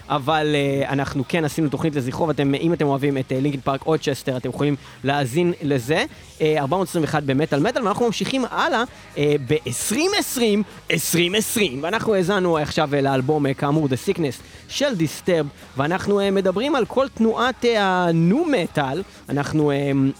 אבל 0.09 0.55
uh, 0.55 0.89
אנחנו 0.89 1.23
כן 1.27 1.45
עשינו 1.45 1.69
תוכנית 1.69 1.95
לזכרו, 1.95 2.27
ואתם, 2.27 2.55
אם 2.55 2.73
אתם 2.73 2.85
אוהבים 2.85 3.17
את 3.17 3.31
Linkin 3.31 3.61
Park 3.61 3.85
או 3.85 3.97
צ'סטר, 3.97 4.37
אתם 4.37 4.49
יכולים 4.49 4.75
להאזין 5.03 5.53
לזה. 5.61 6.05
Uh, 6.39 6.41
421 6.57 7.23
במטאל 7.23 7.59
מטאל, 7.59 7.83
ואנחנו 7.83 8.05
ממשיכים 8.05 8.45
הלאה 8.51 8.83
uh, 9.15 9.17
ב-2020, 9.47 10.41
2020, 10.91 11.83
ואנחנו 11.83 12.13
האזנו 12.13 12.57
עכשיו 12.57 12.89
uh, 12.91 13.01
לאלבום, 13.01 13.45
uh, 13.45 13.53
כאמור, 13.53 13.87
The 13.87 14.09
Sickness 14.09 14.41
של 14.69 14.93
Disturbed, 14.99 15.45
ואנחנו 15.77 16.19
uh, 16.19 16.31
מדברים 16.31 16.75
על 16.75 16.85
כל 16.85 17.07
תנועת 17.13 17.65
uh, 17.65 17.67
ה 17.77 18.00
nu 18.00 18.45
metal, 18.45 19.01
אנחנו... 19.29 19.71
Uh, 19.71 20.13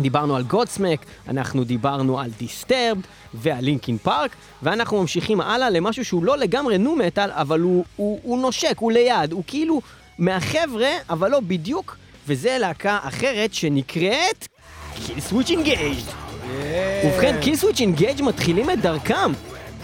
דיברנו 0.00 0.36
על 0.36 0.42
Godsmack, 0.42 1.04
אנחנו 1.28 1.64
דיברנו 1.64 2.20
על 2.20 2.30
Disturbed 2.38 3.02
ועל 3.34 3.64
Linkin 3.64 3.98
Park, 3.98 4.30
ואנחנו 4.62 5.00
ממשיכים 5.00 5.40
הלאה 5.40 5.70
למשהו 5.70 6.04
שהוא 6.04 6.24
לא 6.24 6.38
לגמרי 6.38 6.78
nu 6.78 6.96
metal, 6.96 7.30
אבל 7.32 7.60
הוא, 7.60 7.84
הוא, 7.96 8.20
הוא 8.22 8.38
נושק, 8.38 8.74
הוא 8.78 8.92
ליד, 8.92 9.32
הוא 9.32 9.42
כאילו 9.46 9.80
מהחבר'ה, 10.18 10.90
אבל 11.10 11.30
לא 11.30 11.40
בדיוק, 11.40 11.96
וזה 12.26 12.56
להקה 12.58 12.98
אחרת 13.02 13.54
שנקראת 13.54 14.48
Killswitch 15.06 15.50
Engage. 15.50 16.04
ובכן, 17.04 17.36
Killswitch 17.40 17.80
Engage 17.80 18.22
מתחילים 18.22 18.70
את 18.70 18.80
דרכם 18.80 19.32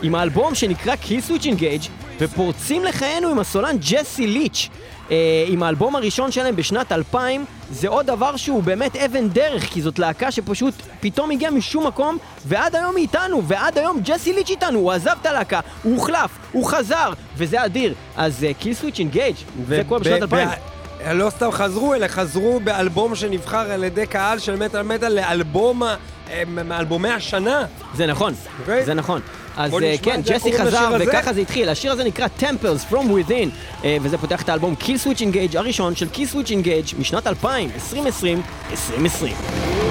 עם 0.03 0.15
האלבום 0.15 0.55
שנקרא 0.55 0.97
Killswitch 0.97 1.47
Engage, 1.47 1.83
ופורצים 2.19 2.85
לחיינו 2.85 3.29
עם 3.29 3.39
הסולן 3.39 3.77
ג'סי 3.79 4.27
ליץ'. 4.27 4.69
אה, 5.11 5.45
עם 5.49 5.63
האלבום 5.63 5.97
הראשון 5.97 6.33
שלהם 6.33 6.57
בשנת 6.57 6.93
2000, 6.93 7.45
זה 7.71 7.89
עוד 7.89 8.07
דבר 8.07 8.37
שהוא 8.37 8.63
באמת 8.63 8.97
אבן 8.97 9.29
דרך, 9.29 9.65
כי 9.65 9.83
זאת 9.83 9.99
להקה 9.99 10.31
שפשוט 10.31 10.75
פתאום 11.01 11.31
הגיעה 11.31 11.51
משום 11.51 11.87
מקום, 11.87 12.19
ועד 12.47 12.77
היום 12.77 12.97
היא 12.97 13.03
איתנו, 13.03 13.43
ועד 13.45 13.79
היום 13.79 14.01
ג'סי 14.05 14.33
ליץ' 14.33 14.51
איתנו, 14.51 14.79
הוא 14.79 14.93
עזב 14.93 15.17
את 15.21 15.27
הלהקה, 15.27 15.61
הוא 15.83 15.95
הוחלף, 15.95 16.31
הוא 16.53 16.67
חזר, 16.67 17.13
וזה 17.37 17.65
אדיר. 17.65 17.95
אז 18.17 18.47
Killswitch 18.59 18.99
Engage, 18.99 19.35
זה 19.69 19.83
קורה 19.89 20.01
בשנת 20.01 20.23
2000. 20.23 20.49
לא 21.13 21.31
סתם 21.31 21.53
חזרו, 21.53 21.95
אלא 21.95 22.09
חזרו 22.09 22.61
באלבום 22.61 23.15
שנבחר 23.15 23.73
על 23.73 23.85
ידי 23.85 24.07
קהל 24.07 24.39
של 24.39 24.57
מטאל 24.57 24.83
מטאל 24.83 25.13
לאלבום, 25.13 25.83
אה, 25.83 26.43
מאלבומי 26.47 27.09
השנה. 27.09 27.65
זה 27.95 28.07
נכון, 28.07 28.35
אוקיי? 28.61 28.85
זה 28.85 28.95
נכון. 28.95 29.21
אז 29.57 29.75
נשמע 29.75 29.97
כן, 30.03 30.21
ג'סי 30.25 30.59
חזר? 30.59 30.97
וככה 31.01 31.33
זה 31.33 31.41
התחיל. 31.41 31.69
השיר 31.69 31.93
הזה 31.93 32.05
נקרא 32.05 32.27
Temple 32.41 32.93
From 32.93 32.94
the 32.94 32.95
Within, 32.95 33.49
אה, 33.85 33.97
וזה 34.03 34.19
פותח 34.19 34.43
את 34.43 34.49
האלבום 34.49 34.75
Kill 34.81 35.07
Switch 35.07 35.21
Engage 35.21 35.59
הראשון 35.59 35.97
של 35.97 36.07
Kill 36.15 36.35
Switch 36.35 36.49
Engage 36.49 37.01
משנת 37.01 37.27
2000, 37.27 37.71
2020, 37.75 38.43
2020. 38.71 39.84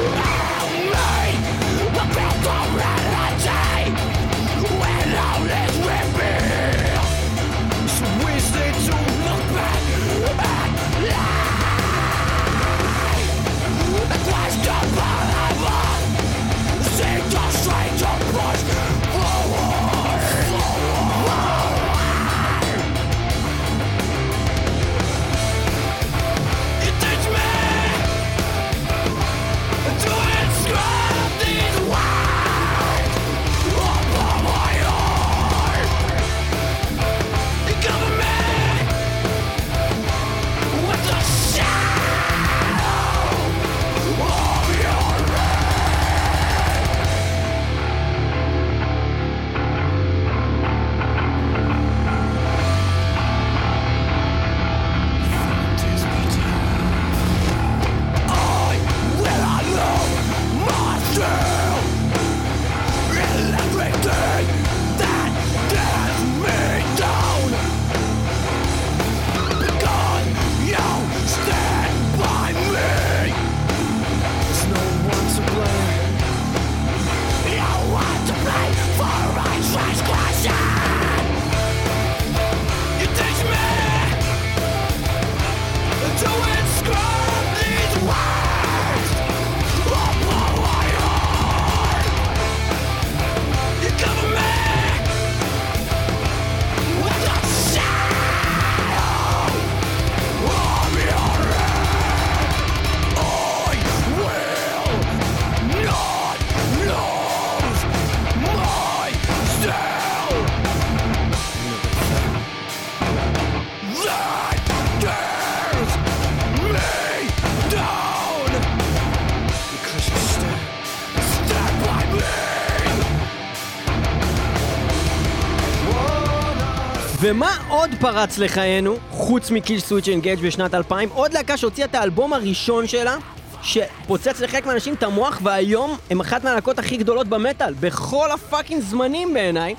ומה 127.25 127.57
עוד 127.69 127.89
פרץ 127.99 128.38
לחיינו, 128.38 128.97
חוץ 129.12 129.51
מ 129.51 129.79
Killswitch 129.79 130.07
Engage 130.07 130.39
בשנת 130.39 130.73
2000? 130.73 131.09
עוד 131.09 131.33
להקה 131.33 131.57
שהוציאה 131.57 131.88
את 131.88 131.95
האלבום 131.95 132.33
הראשון 132.33 132.88
שלה, 132.88 133.15
שפוצץ 133.62 134.41
לחלק 134.41 134.65
מהאנשים 134.65 134.93
את 134.93 135.03
המוח, 135.03 135.39
והיום 135.43 135.97
הם 136.09 136.19
אחת 136.19 136.43
מהלהקות 136.43 136.79
הכי 136.79 136.97
גדולות 136.97 137.27
במטאל, 137.27 137.73
בכל 137.79 138.31
ה 138.31 138.38
fucking 138.38 138.81
זמנים 138.81 139.33
בעיניי. 139.33 139.75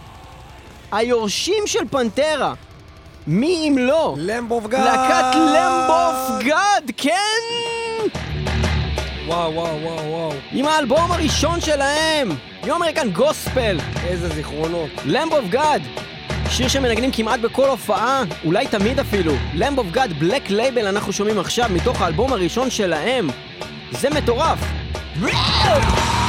היורשים 0.93 1.67
של 1.67 1.79
פנטרה. 1.91 2.55
מי 3.27 3.69
אם 3.69 3.79
לא? 3.79 4.15
Lamb 4.19 4.55
of 4.55 4.67
God! 4.67 4.85
להקת 4.85 5.35
Lamb 5.35 5.95
of 5.95 6.43
God, 6.45 6.91
כן! 6.97 8.21
וואו, 9.27 9.55
וואו, 9.55 9.83
וואו, 9.83 10.11
וואו. 10.11 10.33
עם 10.53 10.67
האלבום 10.67 11.13
הראשון 11.13 11.61
שלהם, 11.61 12.29
New 12.67 12.83
American 12.83 13.11
Gospel, 13.11 13.79
איזה 14.07 14.29
זיכרונות. 14.29 14.91
Lamb 15.05 15.33
of 15.33 15.45
God, 15.51 15.83
שיר 16.51 16.69
שמנגנים 16.69 17.11
כמעט 17.13 17.41
בכל 17.41 17.69
הופעה, 17.69 18.23
אולי 18.45 18.67
תמיד 18.67 18.99
אפילו. 18.99 19.33
Lamb 19.55 19.79
of 19.79 19.87
God, 19.91 20.13
Black 20.13 20.51
Label 20.51 20.87
אנחנו 20.87 21.13
שומעים 21.13 21.39
עכשיו 21.39 21.69
מתוך 21.71 22.01
האלבום 22.01 22.33
הראשון 22.33 22.71
שלהם. 22.71 23.29
זה 23.91 24.11
מטורף. 24.11 24.59
Lamb 25.21 26.24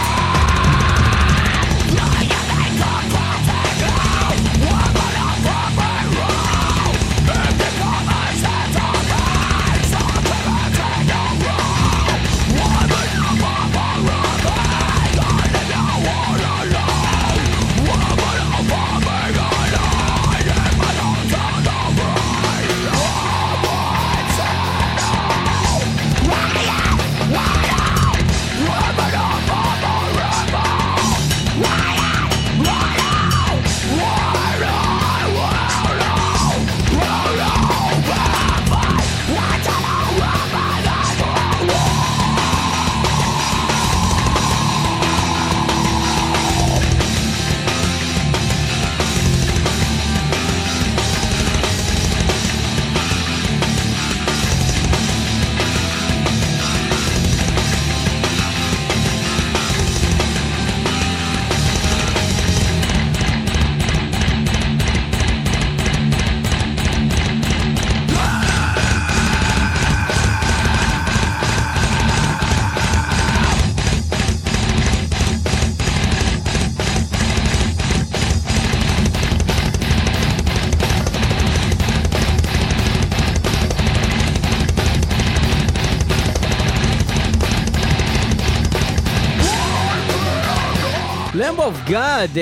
of 91.66 91.82
God, 91.86 92.38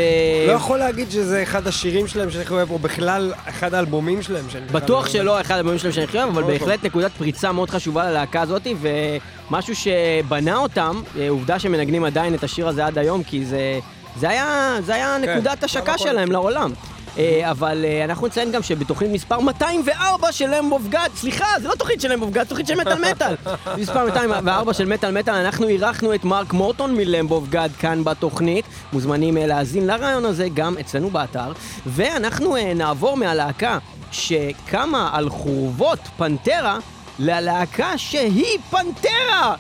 לא 0.48 0.52
יכול 0.52 0.80
להגיד 0.80 1.12
שזה 1.12 1.44
אחד 1.44 1.68
השירים 1.68 2.08
שלהם 2.08 2.32
שאני 2.32 2.46
אוהב, 2.52 2.72
או 2.72 2.80
בכלל 2.80 3.34
אחד 3.50 3.74
האלבומים 3.74 4.22
שלהם 4.22 4.50
שאני 4.50 4.66
בכלל 4.66 4.82
בטוח. 4.82 5.10
שלא 5.10 5.42
אחד 5.42 5.58
הבאים 5.58 5.78
שלהם 5.78 5.94
שאני 5.94 6.08
חושב, 6.08 6.28
אבל 6.32 6.42
לא 6.42 6.48
בהחלט 6.48 6.86
נקודת 6.86 7.12
פריצה 7.12 7.52
מאוד 7.52 7.70
חשובה 7.70 8.10
ללהקה 8.10 8.42
הזאת, 8.42 8.68
ומשהו 8.82 9.76
שבנה 9.76 10.58
אותם, 10.58 11.02
אה, 11.20 11.30
עובדה 11.30 11.60
שמנגנים 11.60 12.04
עדיין 12.04 12.34
את 12.34 12.44
השיר 12.44 12.68
הזה 12.68 12.86
עד 12.86 12.98
היום, 12.98 13.24
כי 13.24 13.46
זה, 13.46 13.80
זה 14.20 14.30
היה, 14.30 14.76
זה 14.86 14.96
היה 14.96 15.18
כן, 15.22 15.30
נקודת 15.32 15.64
השקה 15.64 15.94
נכון, 15.94 16.08
שלהם. 16.08 16.32
לעולם. 16.32 16.72
אה, 17.18 17.52
אבל 17.52 17.86
אה, 17.86 18.04
אנחנו 18.04 18.28
נציין 18.28 18.52
גם 18.52 18.64
שבתוכנית 18.64 19.12
מספר 19.12 19.40
204 19.40 20.32
של 20.32 20.56
Lamb 20.58 20.72
of 20.72 20.88
God, 20.90 21.12
סליחה, 21.16 21.46
זה 21.62 21.68
לא 21.68 21.76
תוכנית 21.76 22.02
של 22.02 22.12
Lamb 22.12 22.24
of 22.24 22.32
God, 22.32 22.48
תוכנית 22.48 22.68
של 22.68 22.76
מטאל 22.76 23.12
מטאל. 23.12 23.36
מספר 23.82 24.06
204 24.06 24.74
של 24.74 24.86
מטאל 24.86 25.12
מטאל, 25.12 25.34
אנחנו 25.34 25.68
אירחנו 25.68 26.16
את 26.16 26.24
מרק 26.24 26.54
מורטון 26.54 26.96
מ 26.96 27.03
Lamb 27.03 27.32
of 27.32 27.48
God 27.50 27.72
כאן 27.80 28.04
בתוכנית. 28.04 28.66
מוזמנים 28.94 29.38
אה, 29.38 29.46
להאזין 29.46 29.88
לרעיון 29.88 30.26
הזה 30.26 30.48
גם 30.54 30.78
אצלנו 30.78 31.10
באתר. 31.10 31.52
ואנחנו 31.86 32.56
נעבור 32.76 33.18
מהלהקה 33.18 33.78
שקמה 34.12 35.10
על 35.14 35.30
חורבות 35.30 36.00
פנטרה 36.18 36.80
ללהקה 37.20 37.98
שהיא 37.98 38.60
פנטרה! 38.70 39.56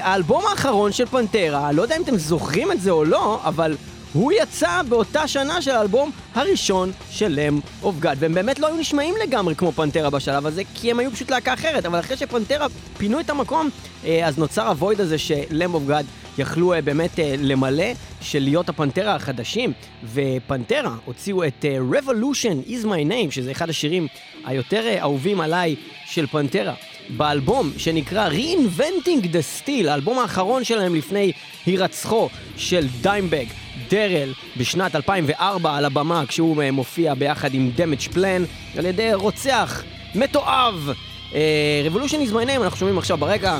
האלבום 0.00 0.44
האחרון 0.50 0.92
של 0.92 1.06
פנטרה, 1.06 1.72
לא 1.72 1.82
יודע 1.82 1.96
אם 1.96 2.02
אתם 2.02 2.16
זוכרים 2.16 2.72
את 2.72 2.80
זה 2.80 2.90
או 2.90 3.04
לא, 3.04 3.40
אבל 3.44 3.76
הוא 4.12 4.32
יצא 4.32 4.82
באותה 4.88 5.28
שנה 5.28 5.62
של 5.62 5.70
האלבום 5.70 6.10
הראשון 6.34 6.92
של 7.10 7.28
לם 7.28 7.60
אוף 7.82 7.98
גאד, 7.98 8.16
והם 8.20 8.34
באמת 8.34 8.58
לא 8.58 8.66
היו 8.66 8.76
נשמעים 8.76 9.14
לגמרי 9.22 9.54
כמו 9.54 9.72
פנטרה 9.72 10.10
בשלב 10.10 10.46
הזה, 10.46 10.62
כי 10.74 10.90
הם 10.90 10.98
היו 10.98 11.10
פשוט 11.10 11.30
להקה 11.30 11.54
אחרת, 11.54 11.86
אבל 11.86 12.00
אחרי 12.00 12.16
שפנטרה 12.16 12.66
פינו 12.96 13.20
את 13.20 13.30
המקום, 13.30 13.68
אה, 14.04 14.26
אז 14.26 14.38
נוצר 14.38 14.68
ה 14.68 14.74
void 14.74 15.00
הזה 15.00 15.18
ש 15.18 15.37
Lamb 15.37 15.74
of 15.74 15.82
God 15.86 16.06
יכלו 16.38 16.74
אה, 16.74 16.82
באמת 16.82 17.18
אה, 17.18 17.34
למלא, 17.38 17.92
של 18.20 18.38
להיות 18.42 18.68
הפנטרה 18.68 19.14
החדשים, 19.14 19.72
ופנטרה 20.14 20.96
הוציאו 21.04 21.44
את 21.44 21.64
Revolution 21.92 22.68
is 22.68 22.84
my 22.84 23.10
name, 23.10 23.30
שזה 23.30 23.50
אחד 23.50 23.70
השירים 23.70 24.06
היותר 24.44 24.86
אה, 24.86 25.00
אהובים 25.00 25.40
עליי 25.40 25.76
של 26.06 26.26
פנטרה. 26.26 26.74
באלבום 27.16 27.72
שנקרא 27.76 28.30
Reinventing 28.30 29.24
the 29.24 29.62
Steel, 29.62 29.88
האלבום 29.88 30.18
האחרון 30.18 30.64
שלהם 30.64 30.94
לפני 30.94 31.32
הירצחו 31.66 32.28
של 32.56 32.86
דיימבג 33.00 33.46
דרל, 33.90 34.32
בשנת 34.56 34.96
2004 34.96 35.76
על 35.76 35.84
הבמה, 35.84 36.22
כשהוא 36.28 36.62
אה, 36.62 36.70
מופיע 36.70 37.14
ביחד 37.14 37.54
עם 37.54 37.70
Damageplan, 37.76 38.78
על 38.78 38.86
ידי 38.86 39.14
רוצח 39.14 39.82
מתועב. 40.14 40.90
אה, 41.34 41.82
Revolution 41.92 42.28
is 42.28 42.32
my 42.32 42.46
name, 42.46 42.62
אנחנו 42.62 42.78
שומעים 42.78 42.98
עכשיו 42.98 43.16
ברקע. 43.16 43.58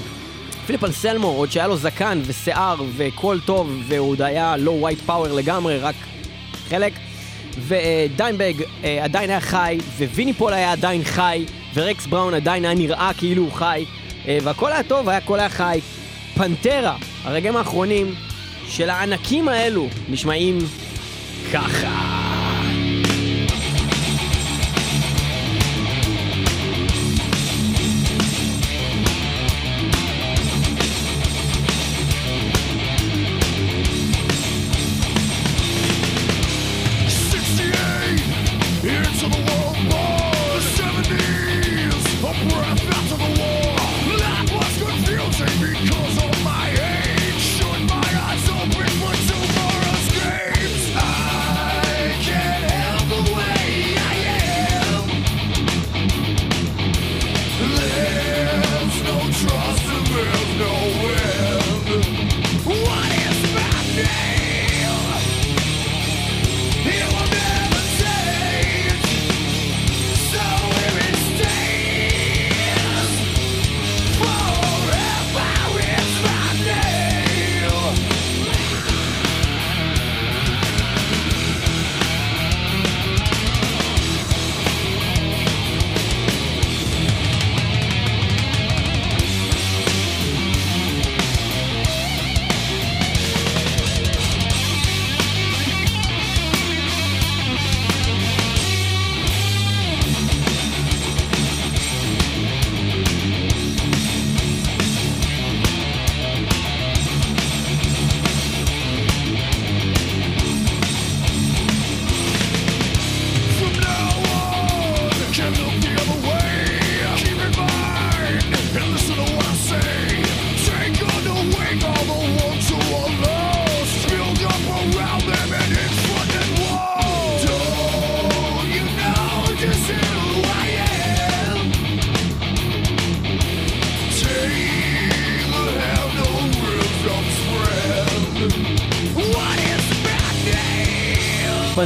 פיליפ 0.66 0.84
אנסלמו, 0.84 1.28
עוד 1.28 1.50
שהיה 1.50 1.66
לו 1.66 1.76
זקן 1.76 2.20
ושיער 2.26 2.76
וקול 2.96 3.40
טוב, 3.40 3.82
והוא 3.88 4.10
עוד 4.10 4.22
היה 4.22 4.56
לא 4.56 4.70
white 4.70 4.98
power 4.98 5.36
לגמרי, 5.36 5.78
רק 5.78 5.94
חלק. 6.68 6.92
ודיימבג 7.58 8.54
אה, 8.84 9.04
עדיין 9.04 9.30
היה 9.30 9.40
חי, 9.40 9.78
וויני 9.98 10.32
פול 10.32 10.52
היה 10.52 10.72
עדיין 10.72 11.04
חי, 11.04 11.44
ורקס 11.74 12.06
בראון 12.06 12.34
עדיין 12.34 12.64
היה 12.64 12.74
נראה 12.74 13.10
כאילו 13.18 13.42
הוא 13.42 13.52
חי, 13.52 13.84
אה, 14.28 14.38
והכל 14.42 14.72
היה 14.72 14.82
טוב, 14.82 15.08
הכל 15.08 15.40
היה 15.40 15.48
חי. 15.48 15.80
פנטרה, 16.34 16.96
הרגעים 17.24 17.56
האחרונים 17.56 18.14
של 18.68 18.90
הענקים 18.90 19.48
האלו 19.48 19.88
נשמעים 20.08 20.58
ככה. 21.52 22.37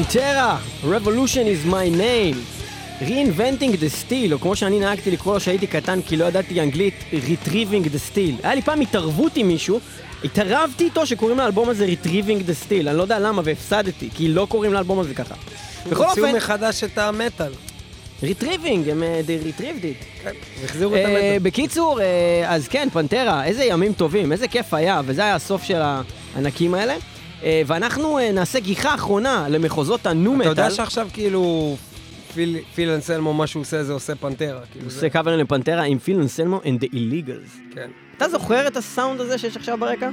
פנטרה, 0.02 0.58
Revolution 0.82 1.46
is 1.46 1.70
my 1.70 1.88
name. 1.98 2.36
Reinventing 3.00 3.72
the 3.72 4.10
steel, 4.10 4.32
או 4.32 4.38
כמו 4.40 4.56
שאני 4.56 4.80
נהגתי 4.80 5.10
לקרוא 5.10 5.34
לו 5.34 5.40
כשהייתי 5.40 5.66
קטן 5.66 6.02
כי 6.02 6.16
לא 6.16 6.24
ידעתי 6.24 6.60
אנגלית, 6.60 6.94
Retrieving 7.12 7.86
the 7.86 8.14
steel. 8.14 8.32
היה 8.42 8.54
לי 8.54 8.62
פעם 8.62 8.80
התערבות 8.80 9.36
עם 9.36 9.48
מישהו, 9.48 9.80
התערבתי 10.24 10.84
איתו 10.84 11.06
שקוראים 11.06 11.38
לאלבום 11.38 11.68
הזה 11.68 11.86
Retrieving 11.86 12.48
the 12.48 12.68
steel. 12.68 12.88
אני 12.88 12.96
לא 12.96 13.02
יודע 13.02 13.18
למה 13.18 13.42
והפסדתי, 13.44 14.08
כי 14.14 14.28
לא 14.28 14.46
קוראים 14.50 14.72
לאלבום 14.72 14.98
הזה 14.98 15.14
ככה. 15.14 15.34
בכל 15.90 16.04
הוציאו 16.04 16.26
אופן, 16.26 16.36
מחדש 16.36 16.84
את 16.84 16.98
המטאל. 16.98 17.52
Retrieving, 18.22 18.90
הם 18.90 19.02
אה, 19.02 19.20
retrieved 19.26 19.82
it. 19.82 20.22
כן, 20.22 20.30
החזירו 20.64 20.94
את 20.94 20.98
אה, 20.98 21.06
המטאל. 21.06 21.38
בקיצור, 21.42 22.00
אה, 22.00 22.44
אז 22.46 22.68
כן, 22.68 22.88
פנטרה, 22.92 23.44
איזה 23.44 23.64
ימים 23.64 23.92
טובים, 23.92 24.32
איזה 24.32 24.48
כיף 24.48 24.74
היה, 24.74 25.00
וזה 25.04 25.22
היה 25.22 25.34
הסוף 25.34 25.64
של 25.64 25.82
הענקים 26.34 26.74
האלה. 26.74 26.94
אה, 27.42 27.62
ואנחנו 27.66 28.18
אה, 28.18 28.32
נעשה 28.32 28.60
גיחה 28.60 28.94
אחרונה 28.94 29.46
למחוזות 29.48 30.06
הנו-מטאל. 30.06 30.52
אתה 30.52 30.60
יודע 30.62 30.70
שעכשיו 30.70 31.08
כאילו 31.12 31.76
פיל 32.34 32.56
פיל 32.74 32.90
אנסלמו, 32.90 33.34
מה 33.34 33.46
שהוא 33.46 33.60
עושה 33.60 33.84
זה 33.84 33.92
עושה 33.92 34.14
פנטרה. 34.14 34.60
כאילו 34.72 34.84
הוא 34.84 34.90
זה- 34.92 34.96
עושה 34.96 35.08
קאברים 35.08 35.38
לפנטרה 35.38 35.82
עם 35.82 35.98
פיל 35.98 36.16
אנסלמו 36.20 36.60
and 36.64 36.84
the 36.84 36.94
illegals. 36.94 37.74
כן. 37.74 37.90
אתה 38.16 38.28
זוכר 38.28 38.66
את 38.66 38.76
הסאונד 38.76 39.20
הזה 39.20 39.38
שיש 39.38 39.56
עכשיו 39.56 39.78
ברקע? 39.78 40.10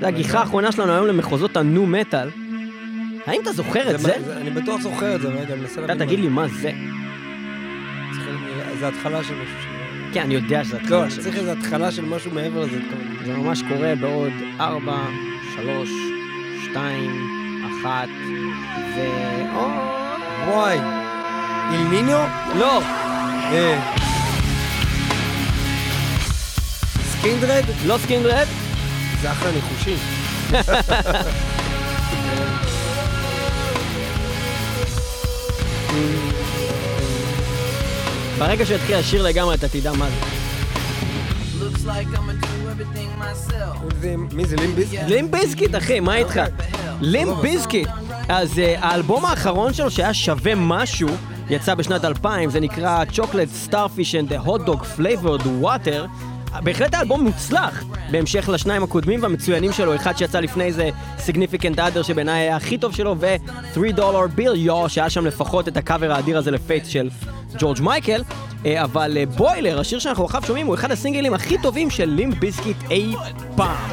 זה 0.00 0.06
הגיחה 0.08 0.40
האחרונה 0.40 0.72
שלנו 0.72 0.92
היום 0.92 1.06
למחוזות 1.06 1.56
הנו-מטאל. 1.56 2.28
האם 3.26 3.40
אתה 3.42 3.52
זוכר 3.52 3.94
את 3.94 4.00
זה? 4.00 4.08
מה- 4.26 4.32
אני 4.36 4.50
בטוח 4.50 4.80
זוכר 4.80 5.14
את 5.16 5.20
זה, 5.20 5.28
רגע, 5.28 5.54
אני 5.54 5.60
מנסה 5.62 5.80
להבין. 5.80 5.96
אתה 5.96 6.04
תגיד 6.04 6.20
לי 6.20 6.28
מה 6.28 6.46
זה. 6.48 6.70
זה 8.80 8.88
התחלה 8.88 9.24
של 9.24 9.34
משהו. 9.34 9.54
ש- 9.62 10.14
כן, 10.14 10.20
אני 10.20 10.34
יודע 10.34 10.64
שזה 10.64 10.76
לא, 10.76 10.82
התחלה 10.82 11.02
אני 11.02 11.10
של 11.10 11.22
צריך 11.22 11.36
איזה 11.36 11.52
התחלה 11.52 11.90
של 11.92 12.04
משהו 12.04 12.30
מעבר 12.34 12.60
לזה. 12.60 12.78
זה 13.26 13.32
ממש 13.36 13.62
קורה 13.68 13.94
בעוד 14.00 14.32
ארבע, 14.60 14.98
שלוש, 15.56 15.90
שתיים, 16.72 17.28
אחת, 17.64 18.08
ו... 18.96 18.98
וואי. 20.48 20.78
Ill 21.72 21.92
Niño? 21.92 22.26
לא! 22.54 22.80
אה. 22.82 23.94
Skindred? 27.04 27.64
לא 27.86 27.98
Skindred? 27.98 28.46
זה 29.20 29.32
אחלה 29.32 29.50
ניחושים. 29.52 29.96
ברגע 38.38 38.66
שיתחיל 38.66 38.96
השיר 38.96 39.22
לגמרי 39.22 39.54
אתה 39.54 39.68
תדע 39.68 39.92
מה 39.92 40.06
זה. 40.10 40.16
מי 44.32 44.44
זה 44.44 44.56
Limp 44.56 44.69
Bizkit? 44.69 44.92
Limp 45.06 45.30
Bizkit, 45.30 45.74
אחי, 45.74 46.00
מה 46.00 46.16
איתך? 46.16 46.40
Limp 47.00 47.28
Bizkit. 47.42 47.88
אז 48.28 48.58
אה, 48.58 48.74
האלבום 48.78 49.24
האחרון 49.24 49.72
שלו 49.72 49.90
שהיה 49.90 50.14
שווה 50.14 50.52
משהו, 50.56 51.08
יצא 51.50 51.74
בשנת 51.74 52.04
2000, 52.04 52.50
זה 52.50 52.60
נקרא 52.60 53.04
Chocolate 53.12 53.70
Starfish 53.70 54.12
and 54.12 54.32
the 54.32 54.46
Hot 54.46 54.66
Dog 54.66 54.98
Flavored 54.98 55.46
Water. 55.62 56.08
בהחלט 56.62 56.94
האלבום 56.94 57.24
מוצלח, 57.24 57.84
בהמשך 58.10 58.48
לשניים 58.48 58.82
הקודמים 58.82 59.22
והמצוינים 59.22 59.72
שלו, 59.72 59.94
אחד 59.94 60.16
שיצא 60.16 60.40
לפני 60.40 60.72
זה 60.72 60.90
Significant 61.26 61.76
Other 61.76 62.02
שבעיניי 62.02 62.40
היה 62.40 62.56
הכי 62.56 62.78
טוב 62.78 62.94
שלו, 62.94 63.16
ו-3 63.18 63.96
Dollar 63.96 64.38
Bill 64.38 64.68
Yo, 64.68 64.88
שהיה 64.88 65.10
שם 65.10 65.26
לפחות 65.26 65.68
את 65.68 65.76
הקאבר 65.76 66.12
האדיר 66.12 66.38
הזה 66.38 66.50
ל 66.50 66.56
Faith 66.56 66.86
של 66.86 67.10
ג'ורג' 67.58 67.80
מייקל. 67.80 68.22
אה, 68.66 68.84
אבל 68.84 69.16
אה, 69.16 69.26
בוילר, 69.26 69.80
השיר 69.80 69.98
שאנחנו 69.98 70.24
עכשיו 70.24 70.42
שומעים, 70.46 70.66
הוא 70.66 70.74
אחד 70.74 70.90
הסינגלים 70.90 71.34
הכי 71.34 71.58
טובים 71.62 71.90
של 71.90 72.08
לימב 72.08 72.34
ביסקיט 72.34 72.76
אי 72.90 73.14
פעם. 73.56 73.90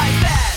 Like 0.00 0.20
that. 0.26 0.56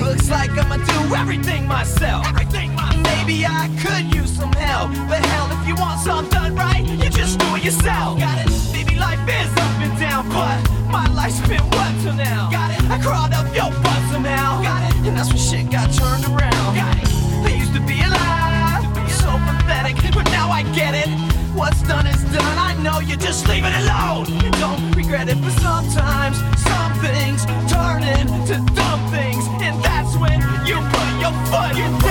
Looks 0.00 0.28
like 0.30 0.50
I'ma 0.50 0.76
do 0.76 1.14
everything 1.14 1.66
myself. 1.66 2.26
Everything. 2.28 2.75
Maybe 3.02 3.46
I 3.46 3.68
could 3.82 4.14
use 4.14 4.36
some 4.36 4.52
help, 4.52 4.90
but 5.08 5.24
hell, 5.26 5.48
if 5.52 5.68
you 5.68 5.74
want 5.74 6.00
something 6.00 6.30
done 6.30 6.54
right, 6.54 6.84
you 6.84 7.10
just 7.10 7.38
do 7.38 7.54
it 7.56 7.64
yourself. 7.64 8.18
Got 8.18 8.46
it? 8.46 8.52
Maybe 8.72 8.96
life 8.96 9.20
is 9.28 9.50
up 9.52 9.74
and 9.82 9.98
down, 9.98 10.28
but 10.28 10.58
my 10.90 11.06
life's 11.12 11.40
been 11.48 11.62
what 11.74 11.92
till 12.02 12.14
now? 12.14 12.50
Got 12.50 12.70
it? 12.72 12.90
I 12.90 12.98
crawled 13.02 13.32
up 13.32 13.46
your 13.54 13.70
butt 13.82 14.02
somehow. 14.12 14.62
Got 14.62 14.90
it? 14.90 15.08
And 15.08 15.16
that's 15.16 15.28
when 15.28 15.38
shit 15.38 15.70
got 15.70 15.92
turned 15.92 16.24
around. 16.26 16.74
Got 16.74 16.96
it? 16.98 17.08
I 17.46 17.50
used 17.58 17.74
to 17.74 17.80
be 17.80 18.00
alive, 18.00 18.84
so 19.10 19.30
pathetic, 19.46 19.96
but 20.14 20.26
now 20.30 20.50
I 20.50 20.62
get 20.74 20.94
it. 20.94 21.08
What's 21.54 21.82
done 21.82 22.06
is 22.06 22.22
done. 22.34 22.58
I 22.58 22.74
know 22.82 23.00
you 23.00 23.16
just 23.16 23.48
leave 23.48 23.64
it 23.64 23.74
alone. 23.82 24.26
Don't 24.60 24.92
regret 24.92 25.28
it, 25.28 25.40
but 25.40 25.52
sometimes 25.58 26.36
some 26.62 26.92
things 27.00 27.46
turn 27.72 28.02
into 28.02 28.54
dumb 28.74 29.00
things, 29.10 29.44
and 29.64 29.82
that's 29.82 30.16
when 30.16 30.38
you 30.66 30.76
put 30.94 31.08
your 31.20 31.32
foot 31.50 31.74
down. 31.74 32.05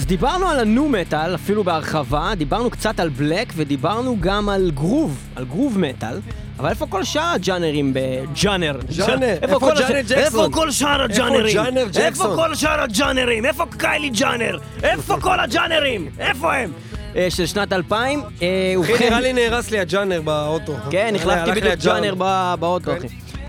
אז 0.00 0.06
דיברנו 0.06 0.46
על 0.46 0.60
הנו-מטאל, 0.60 1.34
אפילו 1.34 1.64
בהרחבה, 1.64 2.32
דיברנו 2.36 2.70
קצת 2.70 3.00
על 3.00 3.08
בלק 3.08 3.52
ודיברנו 3.56 4.16
גם 4.20 4.48
על 4.48 4.70
גרוב, 4.70 5.18
על 5.36 5.44
גרוב 5.44 5.78
מטאל, 5.78 6.20
אבל 6.58 6.68
איפה 6.68 6.86
כל 6.86 7.04
שאר 7.04 7.32
הג'אנרים 7.34 7.94
בג'אנר? 7.94 8.78
ג'אנר, 8.96 9.36
איפה 9.42 9.60
כל 9.60 9.72
ג'אנר 9.78 10.00
ג'קסון? 10.00 10.18
איפה 10.18 10.46
כל 10.52 10.70
שאר 10.70 11.02
הג'אנרים? 11.02 11.54
ג'אנר 11.54 11.86
איפה? 11.96 12.32
כל 12.36 12.54
שאר 12.54 12.80
הג'אנרים? 12.80 13.46
איפה 13.46 13.64
קיילי 13.78 14.10
ג'אנר? 14.10 14.58
איפה 14.82 15.20
כל 15.20 15.40
הג'אנרים? 15.40 16.08
איפה 16.18 16.54
הם? 16.54 16.72
אה, 17.16 17.26
של 17.30 17.46
שנת 17.46 17.72
2000, 17.72 18.22
אה, 18.42 18.74
אחי. 18.80 19.04
נראה 19.04 19.20
לי 19.20 19.32
נהרס 19.32 19.70
לי 19.70 19.78
הג'אנר 19.78 20.20
באוטו. 20.22 20.76
כן, 20.90 21.14
הלך 21.14 21.26
החלפתי 21.26 21.60
בדיוק. 21.60 21.74
ג'אנר 21.84 22.14
באוטו, 22.60 22.90
כן. 22.90 22.96
אחי. 22.96 23.06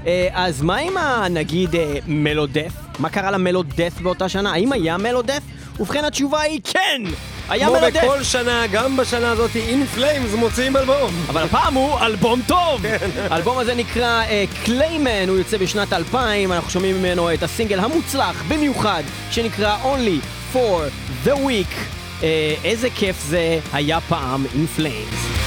אה, 0.08 0.28
אז 0.34 0.62
מה 0.62 0.78
עם 0.78 0.98
ה... 0.98 1.28
נגיד 1.30 1.76
אה, 1.76 1.94
מלודף? 2.08 2.74
מה 3.00 3.10
קרה 3.10 3.32
ל 3.32 3.38
melodeath 3.38 3.94
באותה 4.02 4.30
שנה? 4.30 4.52
האם 4.52 4.72
היה 4.72 4.98
melodeath? 4.98 5.42
ובכן 5.82 6.06
התשובה 6.06 6.42
היא 6.42 6.62
כן! 6.64 7.02
היה 7.50 7.68
כמו 7.68 7.76
melodeath! 7.80 8.04
בכל 8.04 8.24
שנה, 8.24 8.68
גם 8.72 8.98
בשנה 8.98 9.32
הזאת, 9.32 9.56
In 9.56 9.86
Flames 9.86 10.34
מוציאים 10.34 10.78
אלבום. 10.78 11.14
אבל 11.30 11.44
הפעם 11.44 11.74
הוא 11.74 12.00
אלבום 12.00 12.42
טוב! 12.48 12.82
האלבום 13.32 13.58
הזה 13.58 13.76
נקרא 13.76 14.24
Clayman, 14.64 15.30
הוא 15.30 15.38
יוצא 15.38 15.58
בשנת 15.58 15.94
2000, 15.94 16.52
אנחנו 16.52 16.70
שומעים 16.70 17.00
ממנו 17.00 17.34
את 17.34 17.44
הסינגל 17.44 17.80
המוצלח 17.80 18.44
במיוחד, 18.48 19.04
שנקרא 19.32 19.78
Only 19.84 20.54
for 20.56 20.82
the 21.26 21.34
Week. 21.34 21.76
אה, 22.24 22.56
איזה 22.64 22.90
כיף 22.90 23.24
זה 23.24 23.60
היה 23.74 24.02
פעם 24.02 24.46
In 24.56 24.68
Flames. 24.68 25.41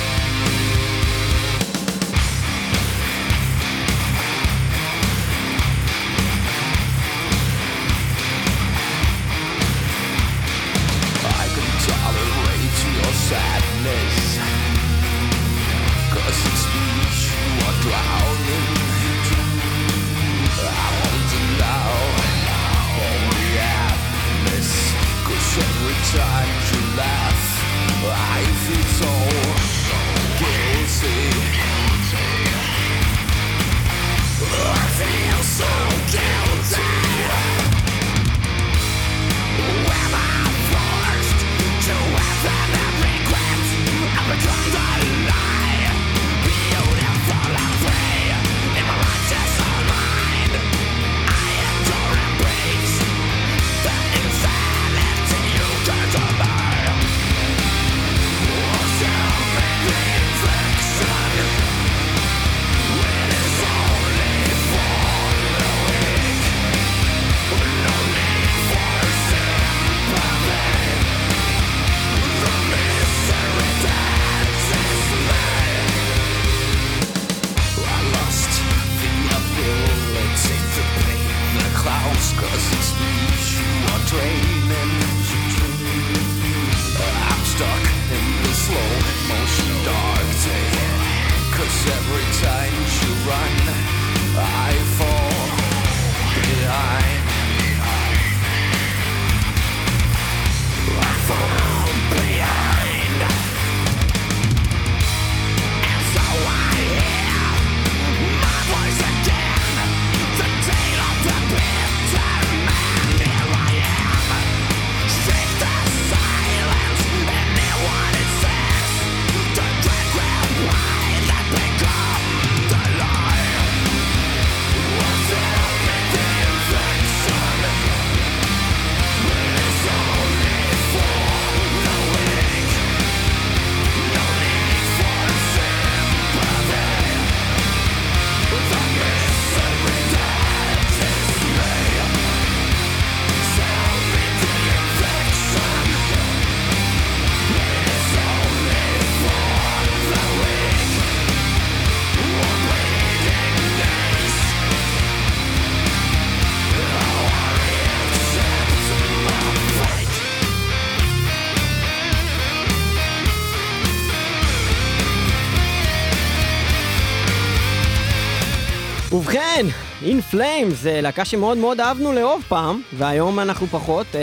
In 170.05 170.35
Flames 170.35 170.75
זה 170.75 171.00
להקה 171.00 171.25
שמאוד 171.25 171.59
מאוד 171.59 171.81
אהבנו 171.81 172.13
לאהוב 172.13 172.42
פעם, 172.48 172.83
והיום 172.98 173.40
אנחנו 173.40 173.67
פחות. 173.67 174.07
אה, 174.15 174.21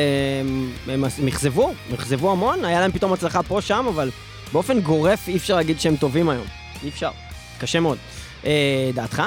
הם 0.93 1.27
אכזבו, 1.27 1.67
הם 1.89 1.93
אכזבו 1.95 2.31
המון, 2.31 2.65
היה 2.65 2.79
להם 2.79 2.91
פתאום 2.91 3.13
הצלחה 3.13 3.43
פה 3.43 3.61
שם, 3.61 3.85
אבל 3.89 4.09
באופן 4.53 4.79
גורף 4.79 5.27
אי 5.27 5.37
אפשר 5.37 5.55
להגיד 5.55 5.79
שהם 5.79 5.95
טובים 5.95 6.29
היום. 6.29 6.45
אי 6.83 6.89
אפשר. 6.89 7.09
קשה 7.59 7.79
מאוד. 7.79 7.97
אה, 8.45 8.51
דעתך? 8.93 9.23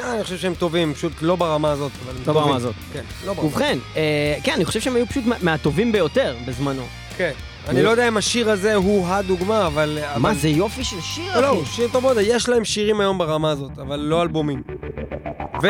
אה, 0.00 0.14
אני 0.14 0.24
חושב 0.24 0.38
שהם 0.38 0.54
טובים, 0.54 0.94
פשוט 0.94 1.12
לא 1.22 1.36
ברמה 1.36 1.70
הזאת, 1.70 1.92
לא. 2.26 2.32
ברמה 2.32 2.56
הזאת. 2.56 2.74
כן, 2.92 3.02
לא 3.26 3.32
ברמה. 3.32 3.48
ובכן, 3.48 3.78
אה, 3.96 4.34
כן, 4.44 4.52
אני 4.52 4.64
חושב 4.64 4.80
שהם 4.80 4.96
היו 4.96 5.06
פשוט 5.06 5.24
מה- 5.26 5.36
מהטובים 5.42 5.92
ביותר 5.92 6.36
בזמנו. 6.46 6.82
כן. 7.16 7.32
אני 7.68 7.82
לא 7.82 7.90
יודע 7.90 8.08
אם 8.08 8.16
השיר 8.16 8.50
הזה 8.50 8.74
הוא 8.74 9.06
הדוגמה, 9.06 9.66
אבל... 9.66 9.98
מה, 10.16 10.34
זה 10.34 10.48
יופי 10.48 10.84
של 10.84 11.00
שיר, 11.00 11.34
לא, 11.34 11.40
לא, 11.40 11.62
אחי. 11.62 11.70
שיר 11.70 11.88
טוב 11.92 12.02
מאוד, 12.02 12.16
יש 12.22 12.48
להם 12.48 12.64
שירים 12.64 13.00
היום 13.00 13.18
ברמה 13.18 13.50
הזאת, 13.50 13.78
אבל 13.78 13.96
לא 13.96 14.22
אלבומים. 14.22 14.62
ו... 15.62 15.68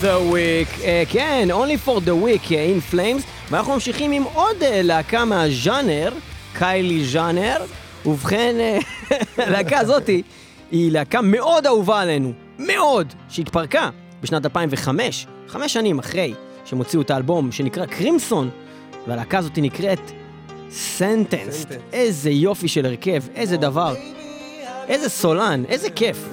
The 0.00 0.32
Week, 0.32 0.84
אה, 0.84 1.02
כן, 1.08 1.48
Only 1.50 1.88
for 1.88 2.00
the 2.00 2.24
Week, 2.24 2.52
אה, 2.52 2.74
In 2.76 2.94
Flames, 2.94 3.22
ואנחנו 3.50 3.74
ממשיכים 3.74 4.12
עם 4.12 4.22
עוד 4.22 4.62
אה, 4.62 4.82
להקה 4.82 5.24
מהז'אנר, 5.24 6.12
קיילי 6.58 7.04
ז'אנר, 7.04 7.56
ובכן, 8.06 8.56
הלהקה 9.38 9.78
הזאתי 9.78 10.22
היא 10.72 10.92
להקה 10.92 11.20
מאוד 11.22 11.66
אהובה 11.66 12.00
עלינו, 12.00 12.32
מאוד, 12.58 13.14
שהתפרקה 13.28 13.90
בשנת 14.22 14.44
2005, 14.44 15.26
חמש 15.48 15.72
שנים 15.72 15.98
אחרי 15.98 16.34
שהם 16.64 16.78
הוציאו 16.78 17.02
את 17.02 17.10
האלבום 17.10 17.52
שנקרא 17.52 17.86
Crimson, 17.86 18.50
והלהקה 19.06 19.38
הזאתי 19.38 19.60
נקראת 19.60 20.00
Sentenced. 20.70 21.66
איזה 21.92 22.30
יופי 22.30 22.68
של 22.68 22.86
הרכב, 22.86 23.22
איזה 23.34 23.56
דבר, 23.56 23.94
איזה 24.88 25.08
סולן, 25.08 25.64
איזה 25.68 25.90
כיף. 25.90 26.28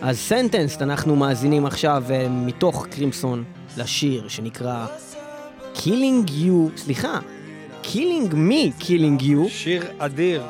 אז 0.00 0.18
Sentenced 0.18 0.82
אנחנו 0.82 1.16
מאזינים 1.16 1.66
עכשיו 1.66 2.04
אה, 2.10 2.28
מתוך 2.28 2.86
Crimson 2.90 3.44
לשיר 3.76 4.28
שנקרא 4.28 4.86
Killing 5.74 6.28
You, 6.28 6.76
סליחה, 6.76 7.18
Killing 7.82 8.32
Me 8.32 8.82
Killing 8.82 9.22
You, 9.22 9.48
שיר 9.48 9.82
אדיר. 9.98 10.42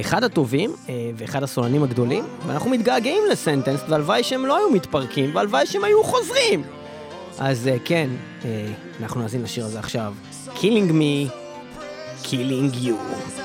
אחד 0.00 0.24
הטובים 0.24 0.72
אה, 0.88 1.10
ואחד 1.16 1.42
הסולנים 1.42 1.82
הגדולים, 1.82 2.24
ואנחנו 2.46 2.70
מתגעגעים 2.70 3.22
ל 3.30 3.35
Sentenced, 3.35 3.84
והלוואי 3.88 4.22
שהם 4.22 4.46
לא 4.46 4.56
היו 4.56 4.70
מתפרקים, 4.70 5.36
והלוואי 5.36 5.66
שהם 5.66 5.84
היו 5.84 6.04
חוזרים. 6.04 6.62
אז 7.38 7.68
אה, 7.68 7.76
כן, 7.84 8.10
אה, 8.44 8.66
אנחנו 9.00 9.20
נאזין 9.20 9.42
לשיר 9.42 9.64
הזה 9.64 9.78
עכשיו, 9.78 10.14
Killing 10.56 10.90
Me 10.90 11.32
Killing 12.24 12.84
You. 12.84 13.37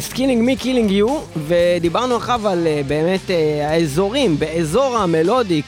Sentenced, 0.00 0.12
Killing 0.12 0.42
Me 0.42 0.56
Killing 0.56 0.90
You, 0.90 1.18
ודיברנו 1.36 2.16
עכשיו 2.16 2.48
על 2.48 2.66
אה, 2.66 2.80
באמת 2.86 3.30
אה, 3.30 3.70
האזורים, 3.70 4.38
באזור 4.38 4.96
ה 4.96 5.05
melodic 5.05 5.66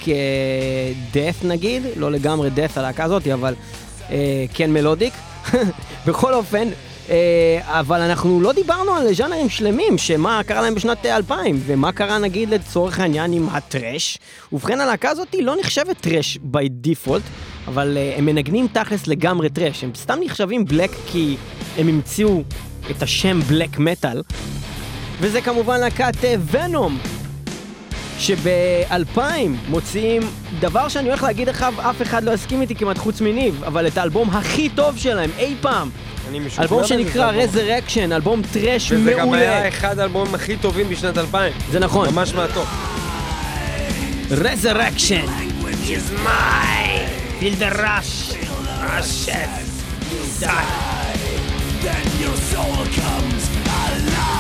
death 1.12 1.45
נגיד, 1.45 1.83
לא 1.97 2.12
לגמרי 2.12 2.51
death 2.51 2.78
הלהקה 2.78 3.05
הזאת, 3.05 3.26
אבל 3.26 3.55
אה, 4.11 4.45
כן 4.55 4.72
melodic. 4.72 5.14
בכל 6.07 6.35
אופן, 6.35 6.68
אה, 7.11 7.61
אבל 7.81 8.01
אנחנו 8.01 8.41
לא 8.41 8.53
דיברנו 8.53 8.93
על 8.93 9.14
ז'אנרים 9.14 9.49
שלמים, 9.49 9.99
שמה 9.99 10.41
קרה 10.47 10.62
להם 10.62 10.74
בשנת 10.74 11.07
אה, 11.07 11.16
2000, 11.16 11.61
ומה 11.66 11.93
קרה 11.93 12.18
נגיד 12.18 12.51
לצורך 12.51 13.01
העניין 13.01 13.33
עם 13.33 13.49
ה 13.49 13.57
thrash. 13.57 14.18
ובכן 14.53 14.81
הלהקה 14.81 15.11
הזאת 15.11 15.35
לא 15.41 15.57
נחשבת 15.61 15.97
thrash 16.01 16.39
by 16.53 16.87
default, 16.87 17.22
אבל 17.68 17.97
אה, 17.97 18.14
הם 18.16 18.26
מנגנים 18.26 18.66
תכלס 18.72 19.07
לגמרי 19.07 19.49
thrash, 19.49 19.85
הם 19.85 19.91
סתם 19.95 20.18
נחשבים 20.24 20.64
black 20.64 20.91
כי 21.07 21.37
הם 21.78 21.89
המציאו 21.89 22.43
את 22.91 23.03
השם 23.03 23.41
בלק 23.41 23.78
מטאל, 23.78 24.22
וזה 25.20 25.41
כמובן 25.41 25.80
להקת 25.80 26.24
אה, 26.24 26.34
ונום, 26.51 26.99
שב-2000 28.18 29.20
מוציאים 29.68 30.22
דבר 30.61 30.88
שאני 30.88 31.09
הולך 31.09 31.22
להגיד 31.22 31.49
לך, 31.49 31.66
אף 31.91 32.03
אחד 32.03 32.24
לא 32.24 32.30
יסכים 32.30 32.61
איתי 32.61 32.74
כמעט 32.74 32.99
חוץ 32.99 33.20
מניב, 33.20 33.64
אבל 33.64 33.86
את 33.86 33.99
האלבום 33.99 34.30
הכי 34.30 34.68
טוב 34.68 34.97
שלהם 34.99 35.30
אי 35.38 35.55
פעם. 35.61 35.91
אלבום 36.59 36.86
שנקרא 36.86 37.47
זה 37.47 37.76
אלבום. 37.76 38.12
אלבום 38.12 38.43
טרש 38.53 38.93
וזה 38.93 39.11
גם 39.11 39.18
היה 39.18 39.24
מעולה. 39.24 39.68
אחד 39.68 39.99
האלבומים 39.99 40.34
הכי 40.34 40.57
טובים 40.57 40.88
בשנת 40.88 41.18
2000. 41.18 41.53
זה 41.70 41.78
נכון. 41.78 42.09
ממש 42.14 42.34
מהטוב. 42.34 42.68
Mine. 46.24 47.09
Feel 47.41 47.57
the 47.57 47.70
rush. 47.70 48.12
Rushes. 48.93 49.70
Then 51.83 52.07
your 52.20 52.37
soul 52.37 52.85
comes 53.01 53.49
alive. 53.89 54.31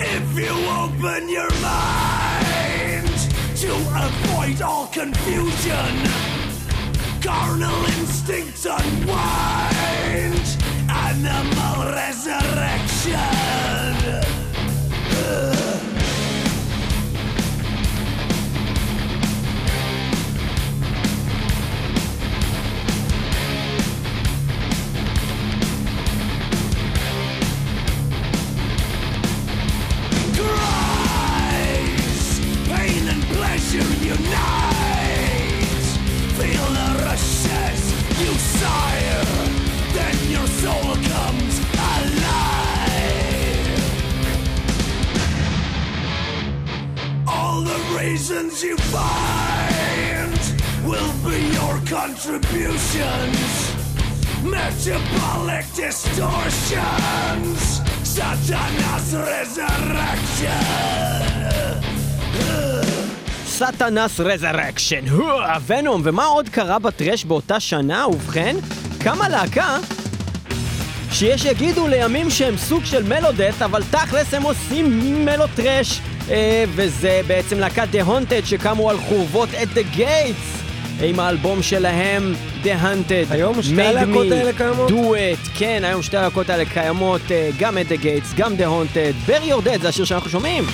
If 0.00 0.38
you 0.38 0.54
open 0.80 1.28
your 1.28 1.50
mind 1.60 3.18
to 3.56 3.72
avoid 4.06 4.62
all 4.62 4.86
confusion, 4.86 5.94
carnal 7.20 7.84
instincts 7.98 8.64
unwind, 8.66 10.46
animal 10.88 11.92
resurrection. 11.92 13.44
Unite. 33.82 35.66
Feel 36.38 36.66
the 36.78 36.90
rushes 37.02 37.80
you 38.20 38.32
sire, 38.34 39.24
then 39.92 40.16
your 40.30 40.46
soul 40.46 40.94
comes 40.94 41.58
alive. 41.94 42.92
All 47.26 47.62
the 47.62 47.80
reasons 47.98 48.62
you 48.62 48.76
find 48.76 50.38
will 50.86 51.12
be 51.28 51.40
your 51.52 51.80
contributions. 51.86 53.72
Metabolic 54.44 55.66
distortions, 55.74 57.80
Satan's 58.06 59.14
resurrection. 59.14 61.33
Satan's 63.58 64.20
Resurrection, 64.20 65.04
Venom, 65.66 66.00
ומה 66.04 66.24
עוד 66.24 66.48
קרה 66.48 66.78
ב 66.78 66.85
thrash 66.85 67.24
באותה 67.24 67.60
שנה? 67.60 68.06
ובכן, 68.08 68.56
קמה 68.98 69.28
להקה 69.28 69.78
שיש 71.12 71.42
שיגידו 71.42 71.88
לימים 71.88 72.30
שהם 72.30 72.56
סוג 72.56 72.84
של 72.84 73.02
melodeath, 73.02 73.62
אבל 73.62 73.82
תכלס 73.90 74.34
הם 74.34 74.42
עושים 74.42 75.00
melo 75.24 75.44
thrash, 75.54 76.00
אה, 76.30 76.64
וזה 76.68 77.20
בעצם 77.26 77.58
להקת 77.58 77.88
The 77.92 78.08
Haunted 78.08 78.46
שקמו 78.46 78.90
על 78.90 78.98
חורבות 78.98 79.48
At 79.62 79.68
The 79.74 79.96
Gates. 79.98 80.64
עם 81.02 81.20
האלבום 81.20 81.62
שלהם, 81.62 82.34
The 82.64 82.66
Haunted. 82.66 83.32
היום 83.32 83.62
שתי 83.62 83.82
הלהקות 83.82 84.26
האלה 84.30 84.52
קיימות? 84.52 84.90
Do 84.90 84.92
It. 84.92 85.58
כן, 85.58 85.82
היום 85.84 86.02
שתי 86.02 86.16
הלהקות 86.16 86.50
האלה 86.50 86.64
קיימות, 86.64 87.20
אה, 87.30 87.50
גם 87.58 87.78
At 87.78 87.86
The 87.88 88.04
Gates, 88.04 88.36
גם 88.36 88.52
The 88.54 88.64
Haunted. 88.64 89.30
Bury 89.30 89.50
Your 89.50 89.66
Dead 89.66 89.82
זה 89.82 89.88
השיר 89.88 90.04
שאנחנו 90.04 90.30
שומעים. 90.30 90.64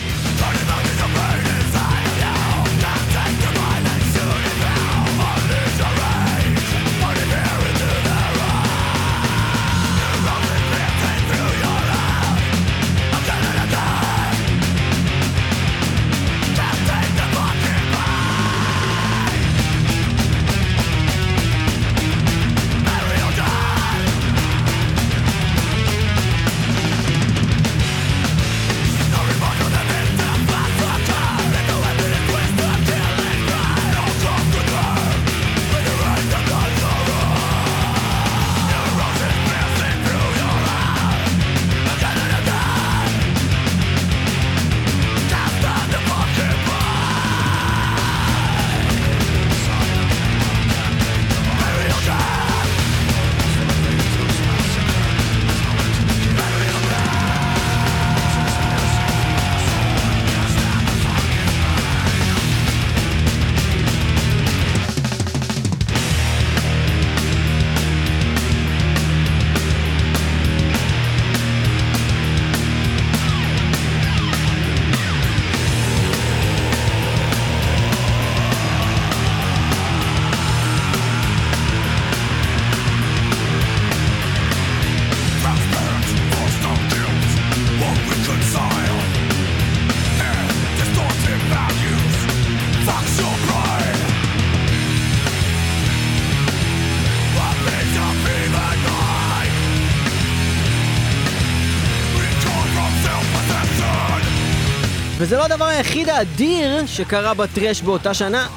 וזה 105.31 105.39
לא 105.39 105.45
הדבר 105.45 105.65
היחיד 105.65 106.09
האדיר 106.09 106.87
שקרה 106.87 107.35
ב 107.35 107.42
thrash 107.42 107.83
באותה 107.83 108.15
שנה. 108.15 108.49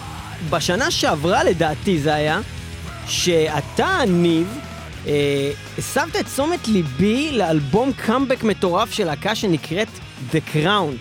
בשנה 0.49 0.91
שעברה 0.91 1.43
לדעתי 1.43 1.99
זה 1.99 2.13
היה, 2.13 2.39
שאתה, 3.07 3.99
ניב, 4.07 4.59
אה, 5.07 5.51
הסבת 5.77 6.15
את 6.15 6.25
תשומת 6.25 6.67
ליבי 6.67 7.31
לאלבום 7.31 7.91
קאמבק 7.93 8.43
מטורף 8.43 8.91
של 8.91 9.05
להקה 9.05 9.35
שנקראת 9.35 9.87
The 10.31 10.55
Crown. 10.55 10.95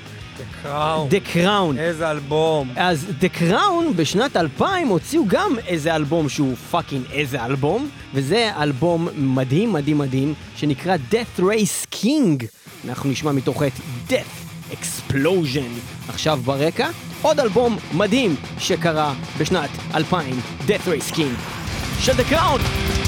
Crown. 0.62 1.08
The 1.10 1.36
Crown. 1.36 1.78
איזה 1.78 2.10
אלבום. 2.10 2.70
אז 2.76 3.06
The 3.20 3.40
Crown 3.40 3.92
בשנת 3.96 4.36
2000 4.36 4.88
הוציאו 4.88 5.22
גם 5.26 5.56
איזה 5.66 5.96
אלבום 5.96 6.28
שהוא 6.28 6.56
fucking 6.70 7.04
איזה 7.12 7.44
אלבום, 7.44 7.88
וזה 8.14 8.50
אלבום 8.58 9.08
מדהים 9.16 9.72
מדהים 9.72 9.98
מדהים, 9.98 10.34
שנקרא 10.56 10.96
Deathrace 11.10 11.94
King. 12.02 12.44
אנחנו 12.88 13.10
נשמע 13.10 13.32
מתוך 13.32 13.62
את 13.62 13.72
Death 14.08 14.41
Explosion. 14.72 15.80
עכשיו 16.08 16.38
ברקע, 16.44 16.88
עוד 17.22 17.40
אלבום 17.40 17.78
מדהים 17.94 18.36
שקרה 18.58 19.14
בשנת 19.38 19.70
2000, 19.94 20.40
Death 20.66 20.88
Race 20.88 21.14
King. 21.14 21.62
של 22.00 22.12
The 22.12 22.32
Crown. 22.32 23.01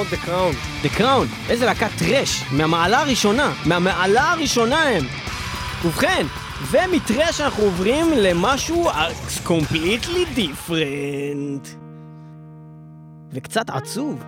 מאוד, 0.00 0.12
The 0.12 0.26
Crown. 0.26 0.84
The 0.86 0.98
Crown, 1.00 1.50
איזה 1.50 1.66
להקת 1.66 1.90
טרש, 1.98 2.42
מהמעלה 2.52 3.00
הראשונה, 3.00 3.52
מהמעלה 3.66 4.32
הראשונה 4.32 4.82
הם. 4.82 5.04
ובכן, 5.84 6.26
ומטרש 6.70 7.40
אנחנו 7.40 7.62
עוברים 7.62 8.06
למשהו 8.16 8.90
completely 9.46 10.38
different. 10.38 11.68
וקצת 13.32 13.70
עצוב. 13.70 14.24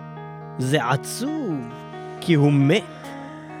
זה 0.59 0.85
עצוב, 0.85 1.55
כי 2.21 2.33
הוא 2.33 2.51
מת. 2.51 2.83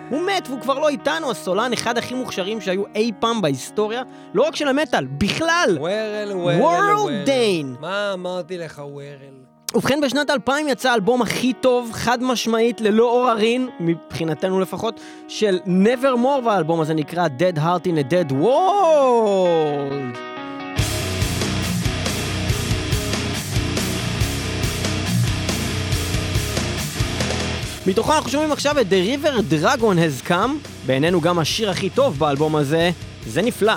הוא 0.09 0.21
מת 0.21 0.47
והוא 0.47 0.61
כבר 0.61 0.79
לא 0.79 0.89
איתנו, 0.89 1.31
הסולן 1.31 1.73
אחד 1.73 1.97
הכי 1.97 2.13
מוכשרים 2.13 2.61
שהיו 2.61 2.83
אי 2.95 3.11
פעם 3.19 3.41
בהיסטוריה, 3.41 4.01
לא 4.33 4.43
רק 4.43 4.55
של 4.55 4.67
המטאל, 4.67 5.05
בכלל. 5.05 5.77
וורל, 5.77 6.31
וורל, 6.33 6.79
World 6.79 7.27
Dane. 7.27 7.81
מה 7.81 8.13
אמרתי 8.13 8.57
לך, 8.57 8.81
וורל? 8.85 9.42
ובכן, 9.75 10.01
בשנת 10.01 10.29
2000 10.29 10.67
יצא 10.67 10.91
האלבום 10.91 11.21
הכי 11.21 11.53
טוב, 11.53 11.89
חד 11.93 12.23
משמעית, 12.23 12.81
ללא 12.81 13.03
עוררין, 13.03 13.69
מבחינתנו 13.79 14.59
לפחות, 14.59 14.99
של 15.27 15.59
Nevermore, 15.65 16.45
והאלבום 16.45 16.81
הזה 16.81 16.93
נקרא 16.93 17.27
Dead 17.27 17.57
Heart 17.57 17.87
in 17.87 17.97
a 17.97 18.13
Dead 18.13 18.31
World. 18.31 20.17
מתוכו 27.87 28.13
אנחנו 28.13 28.29
שומעים 28.29 28.51
עכשיו 28.51 28.79
את 28.79 28.85
The 28.89 29.25
River 29.25 29.63
Dragon 29.63 29.77
Has 29.77 30.29
Come, 30.29 30.67
בעינינו 30.85 31.21
גם 31.21 31.39
השיר 31.39 31.69
הכי 31.69 31.89
טוב 31.89 32.19
באלבום 32.19 32.55
הזה, 32.55 32.91
זה 33.25 33.41
נפלא. 33.41 33.73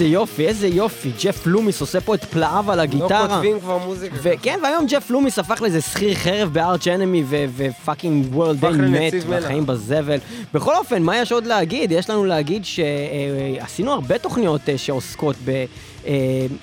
איזה 0.00 0.12
יופי, 0.12 0.46
איזה 0.46 0.68
יופי. 0.68 1.10
ג'ף 1.22 1.46
לומיס 1.46 1.80
עושה 1.80 2.00
פה 2.00 2.14
את 2.14 2.24
פלאיו 2.24 2.64
על 2.70 2.76
לא 2.76 2.82
הגיטרה. 2.82 3.28
כותבים 3.28 3.60
כבר 3.60 3.78
מוזיקה. 3.78 4.16
וכן, 4.22 4.58
והיום 4.62 4.86
ג'ף 4.86 5.10
לומיס 5.10 5.38
הפך 5.38 5.62
לאיזה 5.62 5.80
שכיר 5.80 6.14
חרב 6.14 6.52
ב 6.52 6.59
Arch 6.59 6.86
Enemy 6.86 7.24
ו 7.56 7.65
fucking 7.65 8.26
וורל 8.34 8.60
דיין 8.60 8.84
מת. 8.84 9.12
והחיים 9.28 9.66
בזבל. 9.66 10.18
בכל 10.54 10.74
אופן, 10.76 11.02
מה 11.02 11.18
יש 11.18 11.32
עוד 11.32 11.46
להגיד? 11.46 11.92
יש 11.92 12.10
לנו 12.10 12.24
להגיד 12.24 12.64
שעשינו 12.64 13.92
הרבה 13.92 14.18
תוכניות 14.18 14.68
אה, 14.68 14.78
שעוסקות 14.78 15.36
ב... 15.44 15.64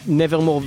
Nevermore 0.08 0.62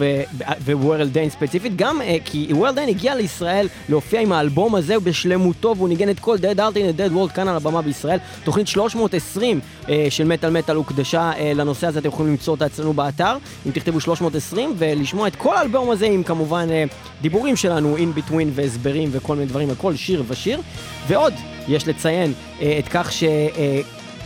ווורל 0.64 1.12
דיין 1.12 1.30
ספציפית, 1.30 1.76
גם 1.76 2.02
אה, 2.02 2.16
כי 2.24 2.48
וורל 2.50 2.74
דיין 2.74 2.88
הגיע 2.88 3.14
לישראל 3.14 3.68
להופיע 3.88 4.20
עם 4.20 4.32
האלבום 4.32 4.74
הזה 4.74 5.00
בשלמותו, 5.00 5.74
והוא 5.76 5.88
ניגן 5.88 6.08
את 6.08 6.20
כל 6.20 6.36
Dead 6.36 6.58
Heart 6.58 6.74
in 6.74 6.98
a 6.98 7.00
Dead 7.00 7.14
World 7.14 7.34
כאן 7.34 7.48
על 7.48 7.56
הבמה 7.56 7.82
בישראל. 7.82 8.18
תוכנית 8.44 8.66
320 8.66 9.60
אה, 9.88 10.06
של 10.10 10.24
מטאל 10.24 10.50
מטאל 10.50 10.76
הוקדשה 10.76 11.32
אה, 11.36 11.52
לנושא 11.54 11.86
הזה, 11.86 11.98
אתם 11.98 12.08
יכולים 12.08 12.32
למצוא 12.32 12.54
אותה 12.54 12.66
אצלנו 12.66 12.92
באתר, 12.92 13.36
אם 13.66 13.70
תכתבו 13.70 14.00
320, 14.00 14.74
ולשמוע 14.78 15.28
את 15.28 15.36
כל 15.36 15.56
האלבום 15.56 15.90
הזה 15.90 16.06
עם 16.06 16.22
כמובן 16.22 16.66
אה, 16.70 16.84
דיבורים 17.22 17.56
שלנו, 17.56 17.96
in 17.96 18.18
between 18.18 18.48
והסברים 18.54 19.08
וכל 19.12 19.36
מיני 19.36 19.46
דברים 19.46 19.70
על 19.70 19.76
כל 19.76 19.96
שיר 19.96 20.24
ושיר. 20.28 20.60
ועוד, 21.08 21.34
יש 21.68 21.88
לציין 21.88 22.32
אה, 22.62 22.78
את 22.78 22.88
כך 22.88 23.12
ש... 23.12 23.24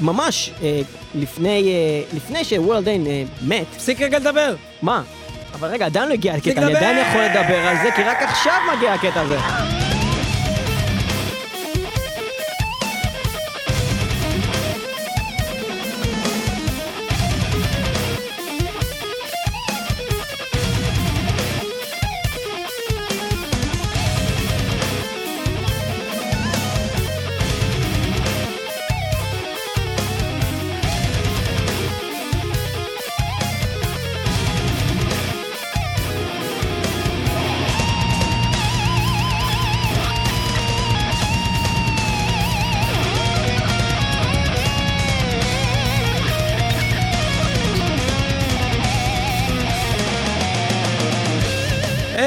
ממש 0.01 0.51
לפני, 1.15 1.73
אה, 1.73 2.17
לפני 2.17 2.45
שוורלד 2.45 2.85
דיין 2.85 3.07
אה, 3.07 3.25
מת, 3.43 3.67
תפסיק 3.71 4.01
רגע 4.01 4.19
לדבר. 4.19 4.55
מה? 4.83 5.03
אבל 5.55 5.69
רגע, 5.69 5.87
עדיין 5.87 6.09
לא 6.09 6.15
הגיע 6.15 6.35
הקטע, 6.35 6.63
אני! 6.63 6.77
עדיין 6.77 6.99
יכול 7.09 7.23
לדבר 7.23 7.67
על 7.67 7.77
זה, 7.83 7.91
כי 7.97 8.03
רק 8.03 8.23
עכשיו 8.23 8.61
מגיע 8.77 8.93
הקטע 8.93 9.21
הזה. 9.21 9.39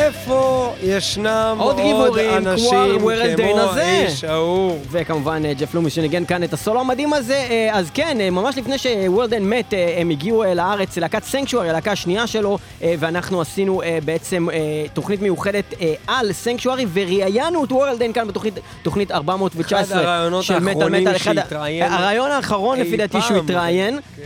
איפה 0.08 0.74
ישנם 0.84 1.56
עוד 1.60 1.80
עוד 1.80 2.18
אנשים 2.20 3.00
כמו 3.00 3.12
הזה? 3.60 3.84
האיש 3.84 4.24
ההוא? 4.24 4.78
וכמובן 4.92 5.46
אה, 5.46 5.54
ג'ף 5.54 5.74
לומיס 5.76 5.94
שניגן 5.94 6.26
כאן 6.26 6.44
את 6.44 6.54
הסולו 6.54 6.80
המדהים 6.80 7.14
הזה. 7.14 7.34
אה, 7.50 7.70
אז 7.74 7.90
כן, 7.94 8.18
אה, 8.22 8.30
ממש 8.30 8.58
לפני 8.58 8.78
שוורלדן 8.78 9.44
מת, 9.44 9.74
הם 9.98 10.10
הגיעו 10.10 10.44
לארץ, 10.56 10.98
להקת 10.98 11.24
סנקשוארי, 11.24 11.70
הלהקה 11.70 11.92
השנייה 11.92 12.28
שלו, 12.28 12.58
ואנחנו 12.82 13.42
עשינו 13.42 13.82
בעצם 14.06 14.48
תוכנית 14.94 15.22
מיוחדת 15.22 15.74
על 16.08 16.34
סנקשוארי, 16.34 16.86
וראיינו 16.94 17.64
את 17.64 17.72
וורלדן 17.72 18.14
כאן 18.14 18.28
בתוכנית 18.28 18.54
תוכנית 18.84 19.12
419 19.12 19.84
אחד 19.84 20.06
הרעיונות 20.06 20.44
של 20.44 20.60
מטאל 20.60 20.68
האחרונים 20.70 21.02
מטאל. 21.04 21.16
אחד 21.16 21.38
ה- 21.38 21.42
שהתראיין 21.42 21.92
הרעיון 21.92 22.32
האחרון 22.32 22.80
לפי 22.80 22.98
דעתי 22.98 23.22
שהוא. 23.22 23.38
התראיין, 23.38 24.00
כן. 24.16 24.22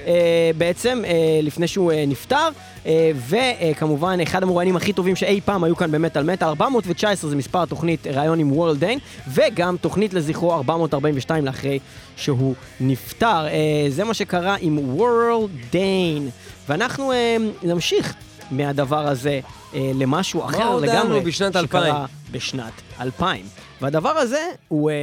בעצם 0.58 1.04
לפני 1.44 1.68
שהוא 1.68 1.92
נפטר. 2.08 2.50
אה, 2.86 3.12
וכמובן, 3.30 4.20
אחד 4.20 4.44
המרואיינים 4.44 4.76
הכי 4.76 4.94
טובים 4.94 5.16
שאי 5.16 5.42
פעם 5.46 5.64
היו 5.64 5.76
כאן 5.76 5.92
במטאל 5.92 6.24
מטאל, 6.24 6.48
419 6.48 7.30
זה 7.30 7.36
מספר 7.36 7.64
התוכנית 7.64 8.08
ראיון 8.08 8.40
עם 8.40 8.52
וורלד 8.52 8.80
דיין, 8.80 9.00
וגם 9.34 9.78
תוכנית 9.82 10.14
לזכרו 10.14 10.54
442 10.54 11.46
לאחרי 11.46 11.80
שהוא 12.16 12.56
נפטר. 12.80 13.48
אה, 13.48 13.86
זה 13.90 14.04
מה 14.04 14.14
שקרה 14.14 14.56
עם 14.60 14.80
וורלד 14.96 15.50
דיין. 15.72 16.30
ואנחנו 16.70 17.12
אה, 17.12 17.38
נמשיך 17.64 18.14
מהדבר 18.52 19.08
הזה 19.08 19.40
אה, 19.74 19.92
למשהו 19.96 20.46
אחר 20.46 20.76
לגמרי. 20.76 21.20
בשנת 21.20 21.54
שקרה 21.54 21.88
2000? 21.88 22.08
בשנת 22.32 22.74
2000. 23.02 23.46
והדבר 23.82 24.10
הזה 24.10 24.50
הוא 24.68 24.92
אה, 24.92 24.96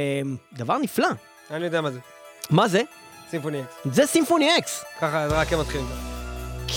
דבר 0.53 0.77
נפלא. 0.77 1.09
אני 1.51 1.65
יודע 1.65 1.81
מה 1.81 1.91
זה. 1.91 1.99
מה 2.49 2.67
זה? 2.67 2.81
Symphony 3.29 3.61
X. 3.61 3.93
זה 3.93 4.05
Symphony 4.05 4.57
X. 4.57 4.83
ככה, 5.01 5.29
זה 5.29 5.35
רק 5.35 5.53
הם 5.53 5.59
מתחילים. 5.59 6.18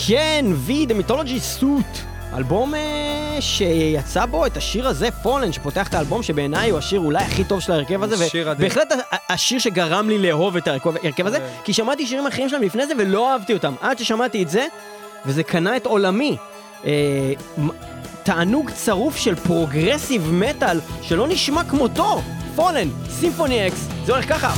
כן, 0.07 0.45
V, 0.66 0.70
The 0.70 1.11
Mythology 1.11 1.61
Suite. 1.60 1.98
אלבום 2.36 2.74
אה, 2.74 3.36
שיצא 3.40 4.26
בו 4.26 4.47
את 4.47 4.57
השיר 4.57 4.88
הזה, 4.88 5.09
Fallen, 5.22 5.52
שפותח 5.53 5.88
את 5.88 5.95
האלבום, 5.95 6.22
שבעיניי 6.22 6.70
הוא 6.70 6.78
השיר 6.78 7.01
אולי 7.01 7.24
הכי 7.24 7.45
טוב 7.45 7.61
של 7.61 7.72
ההרכב 7.72 8.03
הזה. 8.03 8.26
ובהחלט 8.57 8.93
השיר 9.28 9.59
שגרם 9.59 10.09
לי 10.09 10.18
לאהוב 10.18 10.57
את 10.57 10.68
ההרכב 10.68 11.26
הזה, 11.26 11.38
כן. 11.38 11.47
כי 11.64 11.72
שמעתי 11.72 12.07
שירים 12.07 12.26
אחרים 12.26 12.49
שלהם 12.49 12.62
לפני 12.62 12.86
זה 12.86 12.95
ולא 12.99 13.32
אהבתי 13.32 13.53
אותם. 13.53 13.74
עד 13.80 13.99
ששמעתי 13.99 14.43
את 14.43 14.49
זה, 14.49 14.66
וזה 15.26 15.43
קנה 15.43 15.76
את 15.76 15.86
עולמי. 15.86 16.36
אה, 16.84 17.32
תענוג 18.22 18.70
צרוף 18.70 19.16
של 19.16 19.34
progressive 19.34 20.32
metal 20.32 20.80
שלא 21.03 21.28
נשמע 21.28 21.64
כמותו. 21.64 22.22
פולן, 22.55 22.88
סימפוני 23.11 23.68
אקס, 23.68 23.88
זה 24.05 24.12
הולך 24.12 24.28
ככה. 24.28 24.53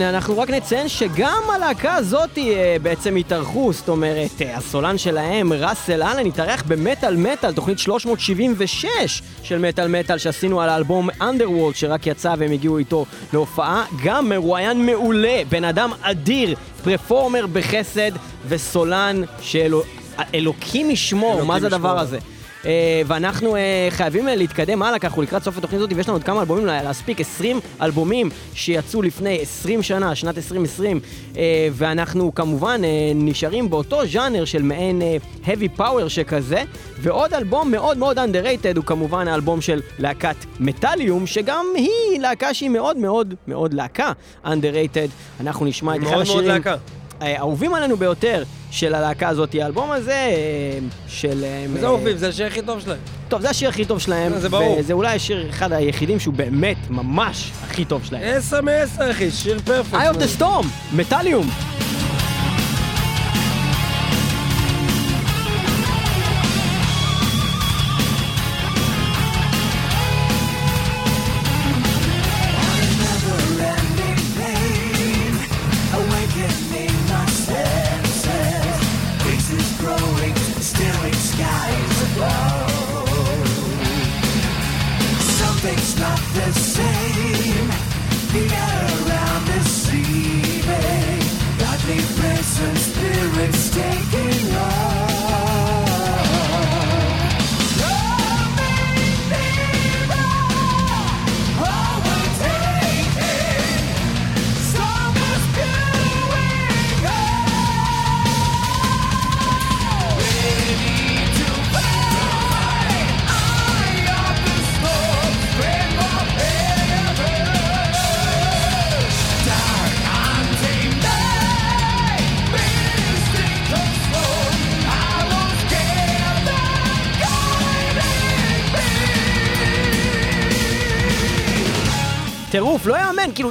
כן, 0.00 0.06
אנחנו 0.06 0.38
רק 0.38 0.50
נציין 0.50 0.88
שגם 0.88 1.42
הלהקה 1.54 1.94
הזאת 1.94 2.38
אה, 2.38 2.76
בעצם 2.82 3.16
התארחו, 3.16 3.72
זאת 3.72 3.88
אומרת, 3.88 4.42
אה, 4.42 4.56
הסולן 4.56 4.98
שלהם, 4.98 5.52
ראסל 5.52 6.02
אלן, 6.02 6.26
התארח 6.26 6.62
במטאל 6.68 7.16
מטאל, 7.16 7.52
תוכנית 7.52 7.78
376 7.78 9.22
של 9.42 9.58
מטאל 9.58 9.88
מטאל 9.88 10.18
שעשינו 10.18 10.60
על 10.60 10.68
האלבום 10.68 11.10
Underworld 11.10 11.74
שרק 11.74 12.06
יצא 12.06 12.34
והם 12.38 12.52
הגיעו 12.52 12.78
איתו 12.78 13.06
להופעה. 13.32 13.84
גם 14.04 14.28
מרואיין 14.28 14.86
מעולה, 14.86 15.42
בן 15.48 15.64
אדם 15.64 15.90
אדיר, 16.02 16.54
פרפורמר 16.84 17.46
בחסד 17.52 18.12
וסולן 18.48 19.22
שאלוקים 19.40 20.90
ישמור, 20.90 21.44
מה 21.44 21.60
זה 21.60 21.66
הדבר. 21.66 21.98
הזה? 21.98 22.18
Uh, 22.62 22.66
ואנחנו 23.06 23.56
uh, 23.56 23.58
חייבים 23.90 24.28
uh, 24.28 24.30
להתקדם 24.30 24.82
הלאה, 24.82 24.98
כי 24.98 25.06
אנחנו 25.06 25.22
לקראת 25.22 25.42
סוף 25.42 25.58
התוכנית 25.58 25.78
הזאת, 25.80 25.92
ויש 25.96 26.08
לנו 26.08 26.16
עוד 26.16 26.24
כמה 26.24 26.40
אלבומים 26.40 26.66
לה- 26.66 26.82
להספיק, 26.82 27.20
20 27.20 27.60
אלבומים 27.82 28.28
שיצאו 28.54 29.02
לפני 29.02 29.38
20 29.42 29.82
שנה, 29.82 30.14
שנת 30.14 30.36
2020, 30.36 31.00
uh, 31.32 31.36
ואנחנו 31.72 32.34
כמובן 32.34 32.80
נשארים 33.14 33.70
באותו 33.70 34.06
ז'אנר 34.06 34.44
של 34.44 34.62
מעין 34.62 35.02
heavy 35.44 35.78
power 35.80 36.08
שכזה, 36.08 36.62
ועוד 36.98 37.34
אלבום 37.34 37.70
מאוד 37.70 37.98
מאוד 37.98 38.18
underrated 38.18 38.76
הוא 38.76 38.84
כמובן 38.84 39.28
האלבום 39.28 39.60
של 39.60 39.80
להקת 39.98 40.36
מטאליום, 40.60 41.26
שגם 41.26 41.66
היא 41.76 42.20
להקה 42.20 42.54
שהיא 42.54 42.70
מאוד 42.70 42.96
מאוד 42.96 43.34
מאוד 43.48 43.74
להקה 43.74 44.12
underrated. 44.44 45.08
אנחנו 45.40 45.66
נשמע 45.66 45.96
את 45.96 46.00
אחד 46.02 46.06
מאוד 46.06 46.16
מאוד 46.16 46.22
השירים. 46.38 46.48
להקה. 46.48 46.76
האהובים 47.20 47.74
עלינו 47.74 47.96
ביותר 47.96 48.42
של 48.70 48.94
הלהקה 48.94 49.28
הזאת, 49.28 49.54
האלבום 49.54 49.90
הזה 49.90 50.12
אה, 50.12 50.78
של... 51.08 51.44
אה, 51.44 51.66
וזה 51.72 51.86
אהובים, 51.86 52.16
זה 52.16 52.28
השיר 52.28 52.46
הכי 52.46 52.62
טוב 52.62 52.80
שלהם. 52.80 52.98
טוב, 53.28 53.40
זה 53.40 53.50
השיר 53.50 53.68
הכי 53.68 53.84
טוב 53.84 53.98
שלהם. 53.98 54.38
זה 54.38 54.48
ברור. 54.48 54.76
וזה 54.78 54.92
אולי 54.92 55.16
השיר 55.16 55.48
אחד 55.50 55.72
היחידים 55.72 56.20
שהוא 56.20 56.34
באמת 56.34 56.76
ממש 56.90 57.52
הכי 57.64 57.84
טוב 57.84 58.04
שלהם. 58.04 58.22
עשר 58.24 58.60
מעשר, 58.60 59.10
אחי, 59.10 59.30
שיר 59.30 59.58
פרפקט. 59.64 59.94
Eye 59.94 60.14
of 60.14 60.18
the 60.18 60.40
Storm, 60.40 60.66
מטאליום. 60.92 61.79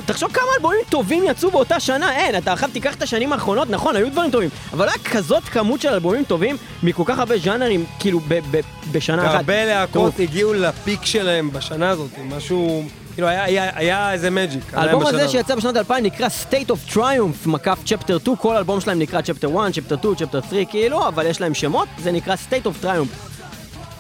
תחשוב 0.10 0.32
כמה 0.32 0.46
אלבומים 0.58 0.80
טובים 0.90 1.24
יצאו 1.28 1.52
באותה 1.52 1.80
שנה, 1.80 2.16
אין, 2.18 2.38
אתה 2.38 2.54
עכשיו 2.54 2.70
תיקח 2.74 2.96
את 2.96 3.02
השנים 3.02 3.34
האחרונות, 3.34 3.70
נכון, 3.70 3.96
היו 3.96 4.12
דברים 4.12 4.32
טובים, 4.32 4.50
אבל 4.74 4.88
היה 4.90 4.98
כזאת 4.98 5.44
כמות 5.44 5.82
של 5.82 5.90
אלבומים 5.90 6.24
טובים 6.24 6.58
מכל 6.84 7.04
כך 7.06 7.20
הרבה 7.20 7.38
ז'אנרים, 7.38 7.86
כאילו, 8.00 8.20
ב- 8.28 8.40
ב- 8.52 8.60
בשנה 8.92 9.26
אחת. 9.28 9.36
הרבה 9.36 9.66
להקות. 9.66 10.20
הגיעו 10.20 10.54
ל 10.54 10.64
peak 10.64 11.06
שלהם 11.06 11.52
בשנה 11.54 11.90
הזאת, 11.90 12.10
משהו 12.30 12.84
כאילו, 13.14 13.28
היה- 13.28 13.44
היה 13.44 13.70
היה 13.76 14.12
איזה 14.14 14.30
magic. 14.30 14.74
האלבום 14.74 15.06
הזה 15.06 15.28
שיצא 15.30 15.56
בשנת 15.56 15.78
2000 15.78 16.04
נקרא 16.06 16.28
State 16.28 16.70
of 16.72 16.94
Triumph, 16.96 17.50
מקף 17.50 17.78
Chapter 17.86 18.20
2, 18.20 18.36
כל 18.38 18.56
אלבום 18.58 18.82
שלהם 18.82 19.00
נקרא 19.00 19.22
Chapter 19.22 19.48
1, 19.60 19.74
Chapter 19.74 19.96
2, 19.98 20.16
Chapter 20.16 20.40
3, 20.50 20.66
כאילו, 20.70 21.08
אבל 21.08 21.26
יש 21.26 21.42
להם 21.42 21.54
שמות, 21.54 21.88
זה 22.04 22.12
נקרא 22.12 22.36
State 22.50 22.66
of 22.66 22.86
Triumph. 22.86 23.30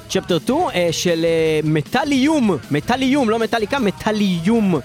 Chapter 0.09 0.39
2 0.39 0.59
אה, 0.75 0.87
של 0.91 1.25
מטאליום, 1.63 2.57
מטאליום, 2.71 3.29
לא 3.29 3.39
מטאליקה, 3.39 3.79
מטאליום. 3.79 4.79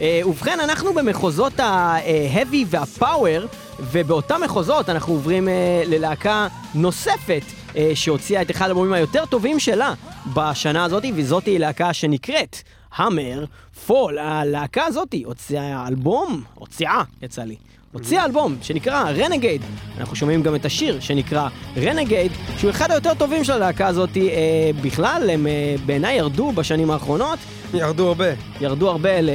אה, 0.00 0.20
ובכן, 0.26 0.60
אנחנו 0.60 0.94
במחוזות 0.94 1.60
ה-heavy 1.60 2.64
וה-power, 2.66 3.46
ובאותם 3.80 4.40
מחוזות 4.44 4.88
אנחנו 4.88 5.12
עוברים 5.12 5.48
אה, 5.48 5.82
ללהקה 5.86 6.48
נוספת, 6.74 7.42
אה, 7.76 7.90
שהוציאה 7.94 8.42
את 8.42 8.50
אחד 8.50 8.66
האלבומים 8.66 8.92
היותר 8.92 9.26
טובים 9.26 9.58
שלה 9.58 9.94
בשנה 10.34 10.84
הזאת, 10.84 11.04
וזאת 11.14 11.46
היא 11.46 11.58
להקה 11.58 11.92
שנקראת 11.92 12.56
המר 12.96 13.44
פול. 13.86 14.18
הלהקה 14.18 14.84
הזאת 14.84 15.14
הוציאה 15.24 15.88
אלבום, 15.88 16.42
הוציאה, 16.54 17.02
יצא 17.22 17.42
לי. 17.42 17.56
הוציאה 17.92 18.24
אלבום 18.24 18.56
שנקרא 18.62 19.10
רנגייד. 19.10 19.62
אנחנו 19.98 20.16
שומעים 20.16 20.42
גם 20.42 20.54
את 20.54 20.64
השיר 20.64 21.00
שנקרא 21.00 21.48
רנגייד, 21.76 22.32
שהוא 22.58 22.70
אחד 22.70 22.90
היותר 22.90 23.14
טובים 23.14 23.44
של 23.44 23.52
הלהקה 23.52 23.86
הזאת 23.86 24.16
אה, 24.16 24.70
בכלל, 24.82 25.30
הם 25.32 25.46
אה, 25.46 25.74
בעיניי 25.86 26.16
ירדו 26.16 26.52
בשנים 26.52 26.90
האחרונות, 26.90 27.38
ירדו 27.74 28.08
הרבה. 28.08 28.28
ירדו 28.60 28.90
הרבה 28.90 29.20
ל... 29.20 29.30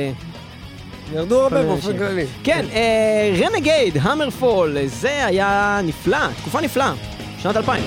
ירדו 1.14 1.42
הרבה 1.42 1.64
באופן. 1.64 1.98
כללי. 1.98 2.26
כן, 2.44 2.66
רנגייד, 3.40 3.98
המרפול, 4.02 4.78
זה 4.86 5.26
היה 5.26 5.80
נפלא, 5.84 6.28
תקופה 6.42 6.62
נפלאה, 6.62 6.94
שנת 7.42 7.56
2000. 7.58 7.84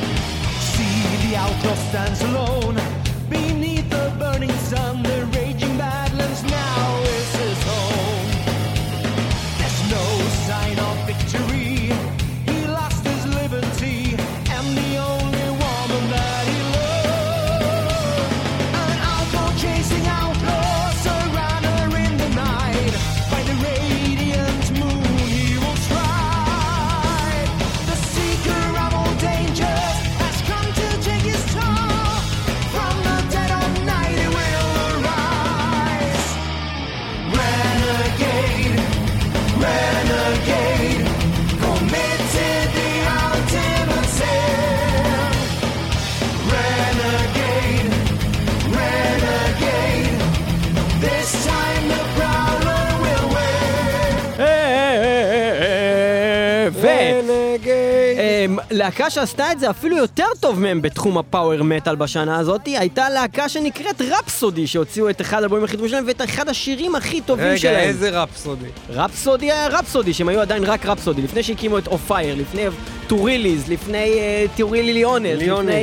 להקה 58.79 59.11
שעשתה 59.11 59.53
את 59.53 59.61
זה 59.61 59.71
אפילו 59.71 59.97
יותר 59.97 60.25
טוב 60.41 60.61
מהם 60.61 60.83
בתחום 60.83 61.19
ה 61.19 61.26
power 61.26 61.63
metal 61.63 61.97
בשנה 61.97 62.39
הזאת, 62.39 62.61
הייתה 62.67 63.11
להקה 63.11 63.49
שנקראת 63.49 64.03
Rhapsody, 64.03 64.67
שהוציאו 64.67 65.11
את 65.11 65.21
אחד 65.21 65.37
האלבומים 65.37 65.65
הכי 65.65 65.77
טובים 65.77 65.89
שלהם 65.91 66.05
ואת 66.07 66.23
אחד 66.23 66.49
השירים 66.49 66.95
הכי 66.95 67.21
טובים 67.21 67.47
רגע, 67.47 67.59
שלהם. 67.59 67.89
איזה 67.89 68.11
Rhapsody. 68.11 68.67
Rhapsody 68.91 69.53
היה 69.53 69.69
Rhapsody, 69.69 70.15
שהם 70.15 70.29
היו 70.29 70.41
עדיין 70.41 70.65
רק 70.65 70.87
רפסודי, 70.87 71.23
לפני 71.23 71.43
שהקימו 71.43 71.79
את 71.79 71.87
Of 71.87 72.00
Fire, 72.00 72.35
לפני 72.35 72.63
Turilli's, 73.09 73.69
לפני 73.69 74.19
Turilli 74.57 74.93
Lione's, 74.93 75.39
Lione's. 75.39 75.75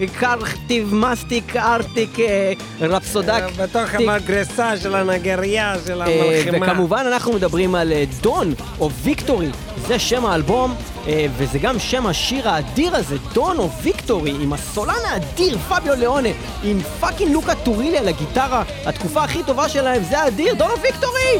לפני 0.00 0.06
קרטיב 0.06 0.94
מסטיק 0.94 1.56
ארטיק 1.56 2.20
אה, 2.20 2.52
רפסודק. 2.80 3.42
בתוך. 3.56 3.94
המגרסה 3.94 4.76
של 4.76 4.94
הנגרייה 4.94 5.74
של 5.86 6.02
אה, 6.02 6.06
המלחמה. 6.06 6.66
וכמובן 6.66 7.04
אנחנו 7.06 7.32
מדברים 7.32 7.74
על 7.74 7.92
אה, 7.92 8.04
Dawn, 8.20 8.54
of 8.80 8.90
Victory, 8.90 9.48
זה 9.86 9.98
שם 9.98 10.26
האלבום, 10.26 10.74
אה, 11.08 11.26
וזה 11.36 11.58
גם 11.58 11.78
שם 11.78 12.06
השיר 12.06 12.48
האדיר 12.48 12.96
הזה, 12.96 13.16
Dawn 13.32 13.58
of 13.58 13.68
Victory, 13.82 14.30
עם 14.30 14.52
הסולן 14.52 15.04
האדיר, 15.08 15.58
פביו 15.58 15.94
ליונה, 15.94 16.28
עם 16.64 16.80
fucking 17.00 17.32
לוקה 17.32 17.54
טורילי 17.54 17.98
על 17.98 18.08
הגיטרה, 18.08 18.62
התקופה 18.86 19.24
הכי 19.24 19.42
טובה 19.42 19.68
שלהם, 19.68 20.02
זה 20.10 20.18
האדיר, 20.18 20.54
Dawn 20.54 20.70
of 20.70 20.80
Victory! 20.80 21.38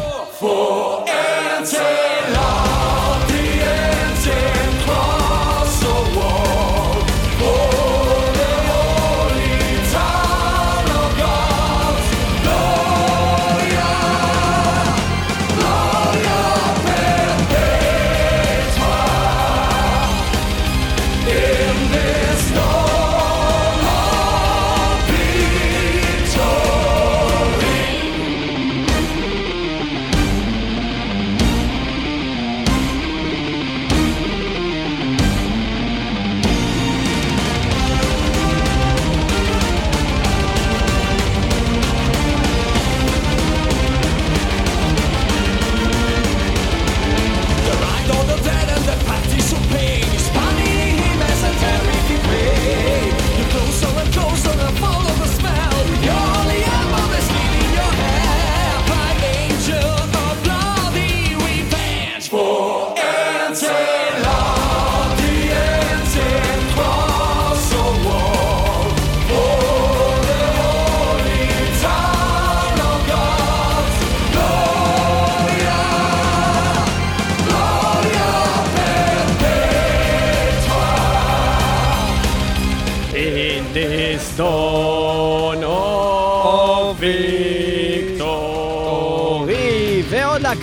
The 1.63 2.72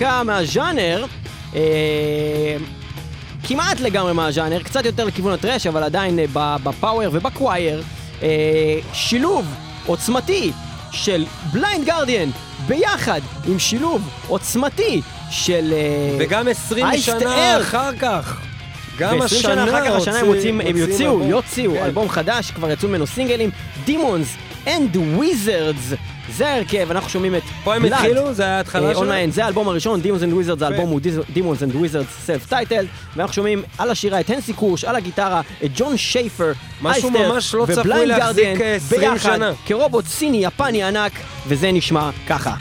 להקה 0.02 0.24
מהז'אנר, 0.24 1.06
אה, 1.56 2.58
כמעט 3.44 3.80
לגמרי 3.80 4.14
מהז'אנר, 4.14 4.64
קצת 4.64 4.86
יותר 4.86 5.06
לכיוון 5.06 5.34
הטרש, 5.34 5.68
אבל 5.68 5.84
עדיין 5.84 6.20
אה, 6.20 6.26
בפאוור 6.64 7.10
ובקווייר, 7.12 7.84
אה, 8.24 8.80
שילוב 8.94 9.46
עוצמתי 9.86 10.52
של 10.92 11.26
בליינד 11.54 11.86
גרדיאן 11.86 12.30
ביחד 12.68 13.22
עם 13.48 13.60
שילוב 13.60 14.10
עוצמתי 14.28 15.02
של... 15.30 15.74
אה, 15.74 16.18
וגם 16.20 16.48
20 16.48 16.86
Iced 16.86 16.98
שנה 16.98 17.58
Earth. 17.58 17.62
אחר 17.62 17.96
כך. 18.00 18.42
גם 18.98 19.20
ו-20 19.20 19.24
השנה 19.24 19.42
שנה 19.42 19.64
אחר 19.64 19.86
כך, 19.86 19.96
השנה 19.96 20.20
הם 20.20 20.26
יוצאים, 20.26 20.62
הם 20.62 20.78
יוציאו. 20.78 21.24
יוציאו 21.24 21.74
כן. 21.74 21.84
אלבום 21.84 22.10
חדש, 22.10 22.52
כבר 22.52 22.72
יצאו 22.72 22.90
ממנו 22.90 23.08
סינגלים, 23.08 23.50
Demons 23.88 24.68
and 24.68 24.98
Wizards, 25.20 25.96
זה 26.40 26.50
ההרכב, 26.50 26.92
אנחנו 26.92 27.10
שומעים 27.10 27.36
את 27.36 27.44
פה 27.64 27.76
הם. 27.76 27.86
התחילו? 27.86 28.34
זה 28.34 28.48
ההתחלה 28.48 28.82
אה, 28.82 28.94
שלהם? 28.94 28.98
אונליין, 29.04 29.32
זה 29.32 29.46
האלבום 29.46 29.68
הראשון, 29.68 30.02
Demons 30.02 30.24
and 30.24 30.60
Wizards, 30.60 30.64
האלבום 30.64 30.90
הוא 30.90 31.00
Demons 31.36 31.72
and 31.72 31.76
Wizards 31.76 32.26
סלף 32.26 32.50
טייטל, 32.50 32.86
ואנחנו 33.16 33.34
שומעים 33.34 33.64
על 33.78 33.92
השירה 33.92 34.20
את 34.20 34.30
הנסי 34.30 34.54
קורש, 34.54 34.84
על 34.84 34.96
הגיטרה, 34.96 35.42
את 35.66 35.72
ג'ון 35.76 35.98
שייפר, 35.98 36.52
משהו 36.82 37.10
אייסטר 37.10 37.32
ממש 37.34 37.54
לא 37.56 37.66
צפוי 37.66 37.82
ובליינד 37.82 38.08
להחזיק, 38.08 38.46
גרדיאן 38.46 38.62
אה, 38.62 38.76
20 38.76 39.02
ביחד, 39.02 39.36
שנה. 39.36 39.52
כרובוט 39.66 40.06
סיני 40.06 40.46
יפני 40.46 40.84
ענק, 40.84 41.12
וזה 41.48 41.72
נשמע 41.72 42.10
ככה. 42.28 42.56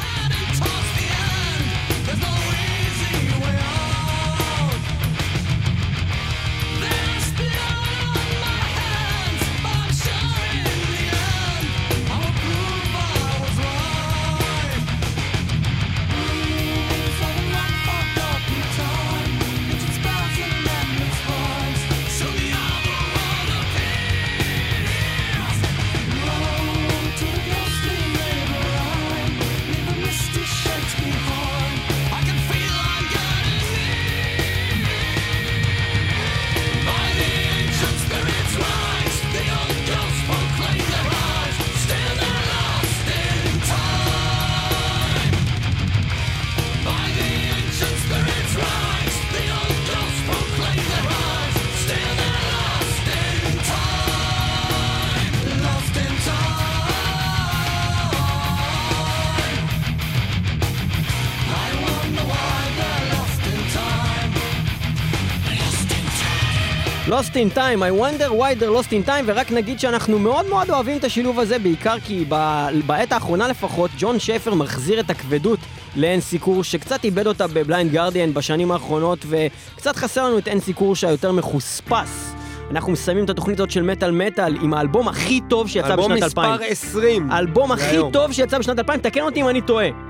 In 67.39 67.57
time, 67.57 67.83
I 67.83 67.91
wonder 67.91 68.29
why 68.33 68.55
they're 68.55 68.83
lost 68.83 68.93
in 68.93 69.09
time, 69.09 69.25
ורק 69.27 69.53
נגיד 69.53 69.81
שאנחנו 69.81 70.19
מאוד 70.19 70.49
מאוד 70.49 70.71
אוהבים 70.71 70.99
את 70.99 71.05
השילוב 71.05 71.41
הזה, 71.41 71.59
בעיקר 71.59 71.99
כי 72.05 72.25
ב- 72.29 72.69
בעת 72.87 73.13
האחרונה 73.13 73.49
לפחות, 73.49 73.91
ג'ון 73.99 74.19
שפר 74.19 74.55
מחזיר 74.55 75.01
את 75.01 75.11
הכבדות 75.11 75.59
להאנסי 75.97 76.21
קירש, 76.21 76.65
שקצת 76.65 77.05
איבד 77.05 77.27
אותה 77.27 77.47
ב 77.47 77.54
Blind 77.54 77.93
Guardian 77.93 78.35
בשנים 78.35 78.71
האחרונות, 78.73 79.19
וקצת 79.29 79.97
חסר 79.97 80.25
לנו 80.25 80.39
את 80.39 80.49
האנסי 80.49 80.61
קירש 80.61 80.97
שהיותר 80.97 81.33
מחוספס. 81.33 82.35
אנחנו 82.71 82.93
מסיימים 82.93 83.25
את 83.25 83.31
התוכנית 83.31 83.61
הזאת 83.61 83.71
של 83.71 83.83
מטאל 83.83 84.11
מטאל 84.11 84.57
עם 84.63 84.75
האלבום 84.75 85.09
הכי 85.09 85.41
טוב 85.49 85.69
שיצא 85.69 85.89
אלבום 85.89 86.13
בשנת 86.13 86.23
2000. 86.23 86.53
מספר 86.53 86.65
20. 86.65 87.31
האלבום 87.31 87.73
הכי. 87.73 87.97
טוב 88.13 88.33
שיצא 88.33 88.59
בשנת 88.59 88.79
2000, 88.79 89.01
תקן 89.01 89.21
אותי 89.21 89.41
אם 89.43 89.49
אני 89.49 89.61
טועה. 89.61 90.08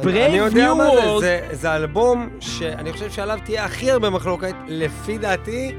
אתה- 0.00 0.08
Brave 0.08 0.28
אני 0.28 0.36
יודע 0.36 0.72
New 0.72 0.74
מה 0.74 0.84
זה, 0.84 1.00
World. 1.00 1.20
זה, 1.20 1.40
זה 1.52 1.74
אלבום 1.76 2.28
שאני 2.40 2.92
חושב 2.92 3.10
שעליו 3.10 3.38
תהיה 3.44 3.64
הכי 3.64 3.90
הרבה 3.90 4.10
מחלוקת, 4.10 4.54
לפי 4.66 5.18
דעתי, 5.18 5.74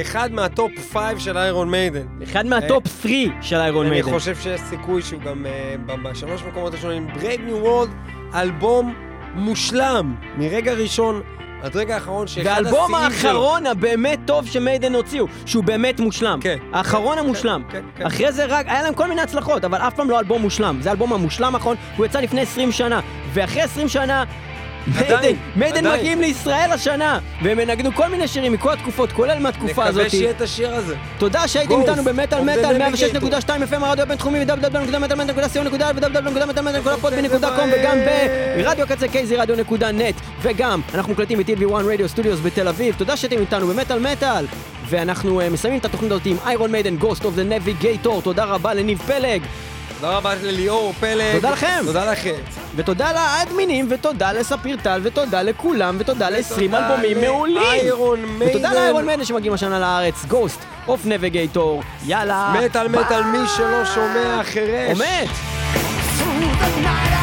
אחד 0.00 0.32
מה 0.32 0.48
top 0.48 0.72
5 0.92 1.24
של 1.24 1.36
Iron 1.38 1.70
Maiden. 1.70 2.06
אחד 2.22 2.46
מהטופ 2.46 2.82
3 3.02 3.12
של 3.40 3.56
Iron 3.56 3.86
אני 3.86 3.94
Maiden. 3.94 4.10
חושב 4.10 4.36
שיש 4.36 4.60
סיכוי 4.60 5.02
שהוא 5.02 5.20
גם 5.22 5.46
אה, 5.46 5.74
בשלוש 6.02 6.42
מקומות 6.42 6.72
הראשונים. 6.72 7.08
Brave 7.14 7.50
New 7.50 7.66
World, 7.66 7.90
אלבום 8.34 8.94
מושלם, 9.34 10.14
מרגע 10.38 10.72
ראשון 10.72 11.20
עד 11.64 11.76
רגע 11.76 11.94
האחרון, 11.94 12.26
שאחד 12.26 12.46
והאלבום 12.46 12.94
השיאים 12.94 13.20
שלו- 13.20 13.28
האחרון 13.30 13.66
הבאמת 13.66 14.18
טוב 14.26 14.46
ש 14.46 14.58
Maiden 14.58 14.94
הוציאו, 14.94 15.26
שהוא 15.46 15.64
באמת 15.64 16.00
מושלם. 16.00 16.38
כן. 16.42 16.56
האחרון 16.72 17.18
כן, 17.18 17.24
המושלם. 17.24 17.62
כן, 17.70 17.82
כן. 17.96 18.06
אחרי 18.06 18.32
זה 18.32 18.44
רק, 18.48 18.66
היה 18.68 18.82
להם 18.82 18.94
כל 18.94 19.08
מיני 19.08 19.20
הצלחות, 19.20 19.64
אבל 19.64 19.78
אף 19.78 19.94
פעם 19.94 20.10
לא 20.10 20.18
אלבום 20.18 20.42
מושלם. 20.42 20.78
זה 20.82 20.88
האלבום 20.88 21.12
המושלם 21.12 21.54
האחרון, 21.54 21.76
הוא 21.96 22.06
יצא 22.06 22.20
לפני 22.20 22.40
20 22.40 22.72
שנה. 22.72 23.00
ואחרי 23.32 23.62
20 23.62 23.88
שנה... 23.88 24.24
Maiden, 24.86 25.34
Maiden. 25.56 25.92
מגיעים 25.92 26.20
לישראל 26.20 26.72
השנה, 26.72 27.18
והם 27.42 27.60
ינגנו 27.60 27.94
כל 27.94 28.08
מיני 28.08 28.28
שירים 28.28 28.52
מכל 28.52 28.72
התקופות, 28.72 29.12
כולל 29.12 29.38
מהתקופה 29.38 29.84
הזאת. 29.84 30.04
נקווה 30.04 30.10
שיהיה 30.10 30.30
את 30.30 30.40
השיר 30.40 30.74
הזה. 30.74 30.94
תודה 31.18 31.48
שהייתם 31.48 31.80
איתנו 31.80 32.04
במטאל 32.04 32.40
מטאל, 32.40 32.82
Navigator. 32.82 33.24
106.2 33.24 33.28
FM 33.72 33.84
הרדיו 33.84 34.02
הבינתחומי 34.02 34.42
www.metalmetal.co.il 34.42 37.34
וגם 37.72 37.98
ברדיו 38.56 38.86
קצה 38.86 39.08
KZ 39.08 39.36
Radio 39.36 39.56
נקודה 39.56 39.92
net 39.92 40.14
וגם 40.42 40.80
אנחנו 40.94 41.12
מוקלטים 41.12 41.38
ב-TV1 41.38 41.82
Radio 41.92 42.08
Studios 42.08 42.40
בתל 42.40 42.68
אביב 42.68 42.94
תודה 42.98 43.16
שאתם 43.16 43.38
איתנו 43.38 43.66
במטאל 43.66 43.98
מטאל 43.98 44.46
ואנחנו 44.88 45.40
אה, 45.40 45.50
מסיימים 45.50 45.80
את 45.80 45.84
התוכנית 45.84 46.12
הזאת 46.12 46.26
עם 46.26 46.36
Iron 46.46 46.72
Maiden 46.72 46.96
Ghost 46.96 47.24
of 47.24 47.34
the 47.34 47.42
Navigator 47.42 48.22
תודה 48.22 48.44
רבה 48.44 48.74
לניב 48.74 48.98
פלג 49.06 49.42
תודה 50.00 50.16
רבה 50.16 50.34
לליאור 50.34 50.92
פלג. 51.00 51.34
תודה 51.34 51.50
לכם. 51.50 51.82
תודה 51.86 52.12
לכם. 52.12 52.63
ותודה 52.76 53.12
לאדמינים 53.12 53.86
ותודה 53.90 54.32
לספיר 54.32 54.76
טל 54.82 55.00
ותודה 55.04 55.42
לכולם 55.42 55.96
ותודה 55.98 56.30
ל-20 56.30 56.52
ותודה 56.52 56.88
אלבומים 56.88 57.20
מעולים 57.20 57.62
ל 57.62 57.74
Iron 57.74 58.20
Maiden. 58.24 58.56
ותודה 58.56 58.74
ל 58.74 58.80
Iron 58.80 59.06
Maiden 59.06 59.24
שמגיעים 59.24 59.54
השנה 59.54 59.78
לארץ 59.78 60.24
Ghost 60.28 60.60
of 60.88 61.06
Navigator 61.06 61.82
יאללה 62.06 62.54
מטאל 62.64 62.88
מטאל, 62.88 63.22
מי 63.22 63.48
שלא 63.56 63.84
שומע 63.84 64.40
חירש. 64.44 64.98
the 66.64 66.80
night 66.80 67.13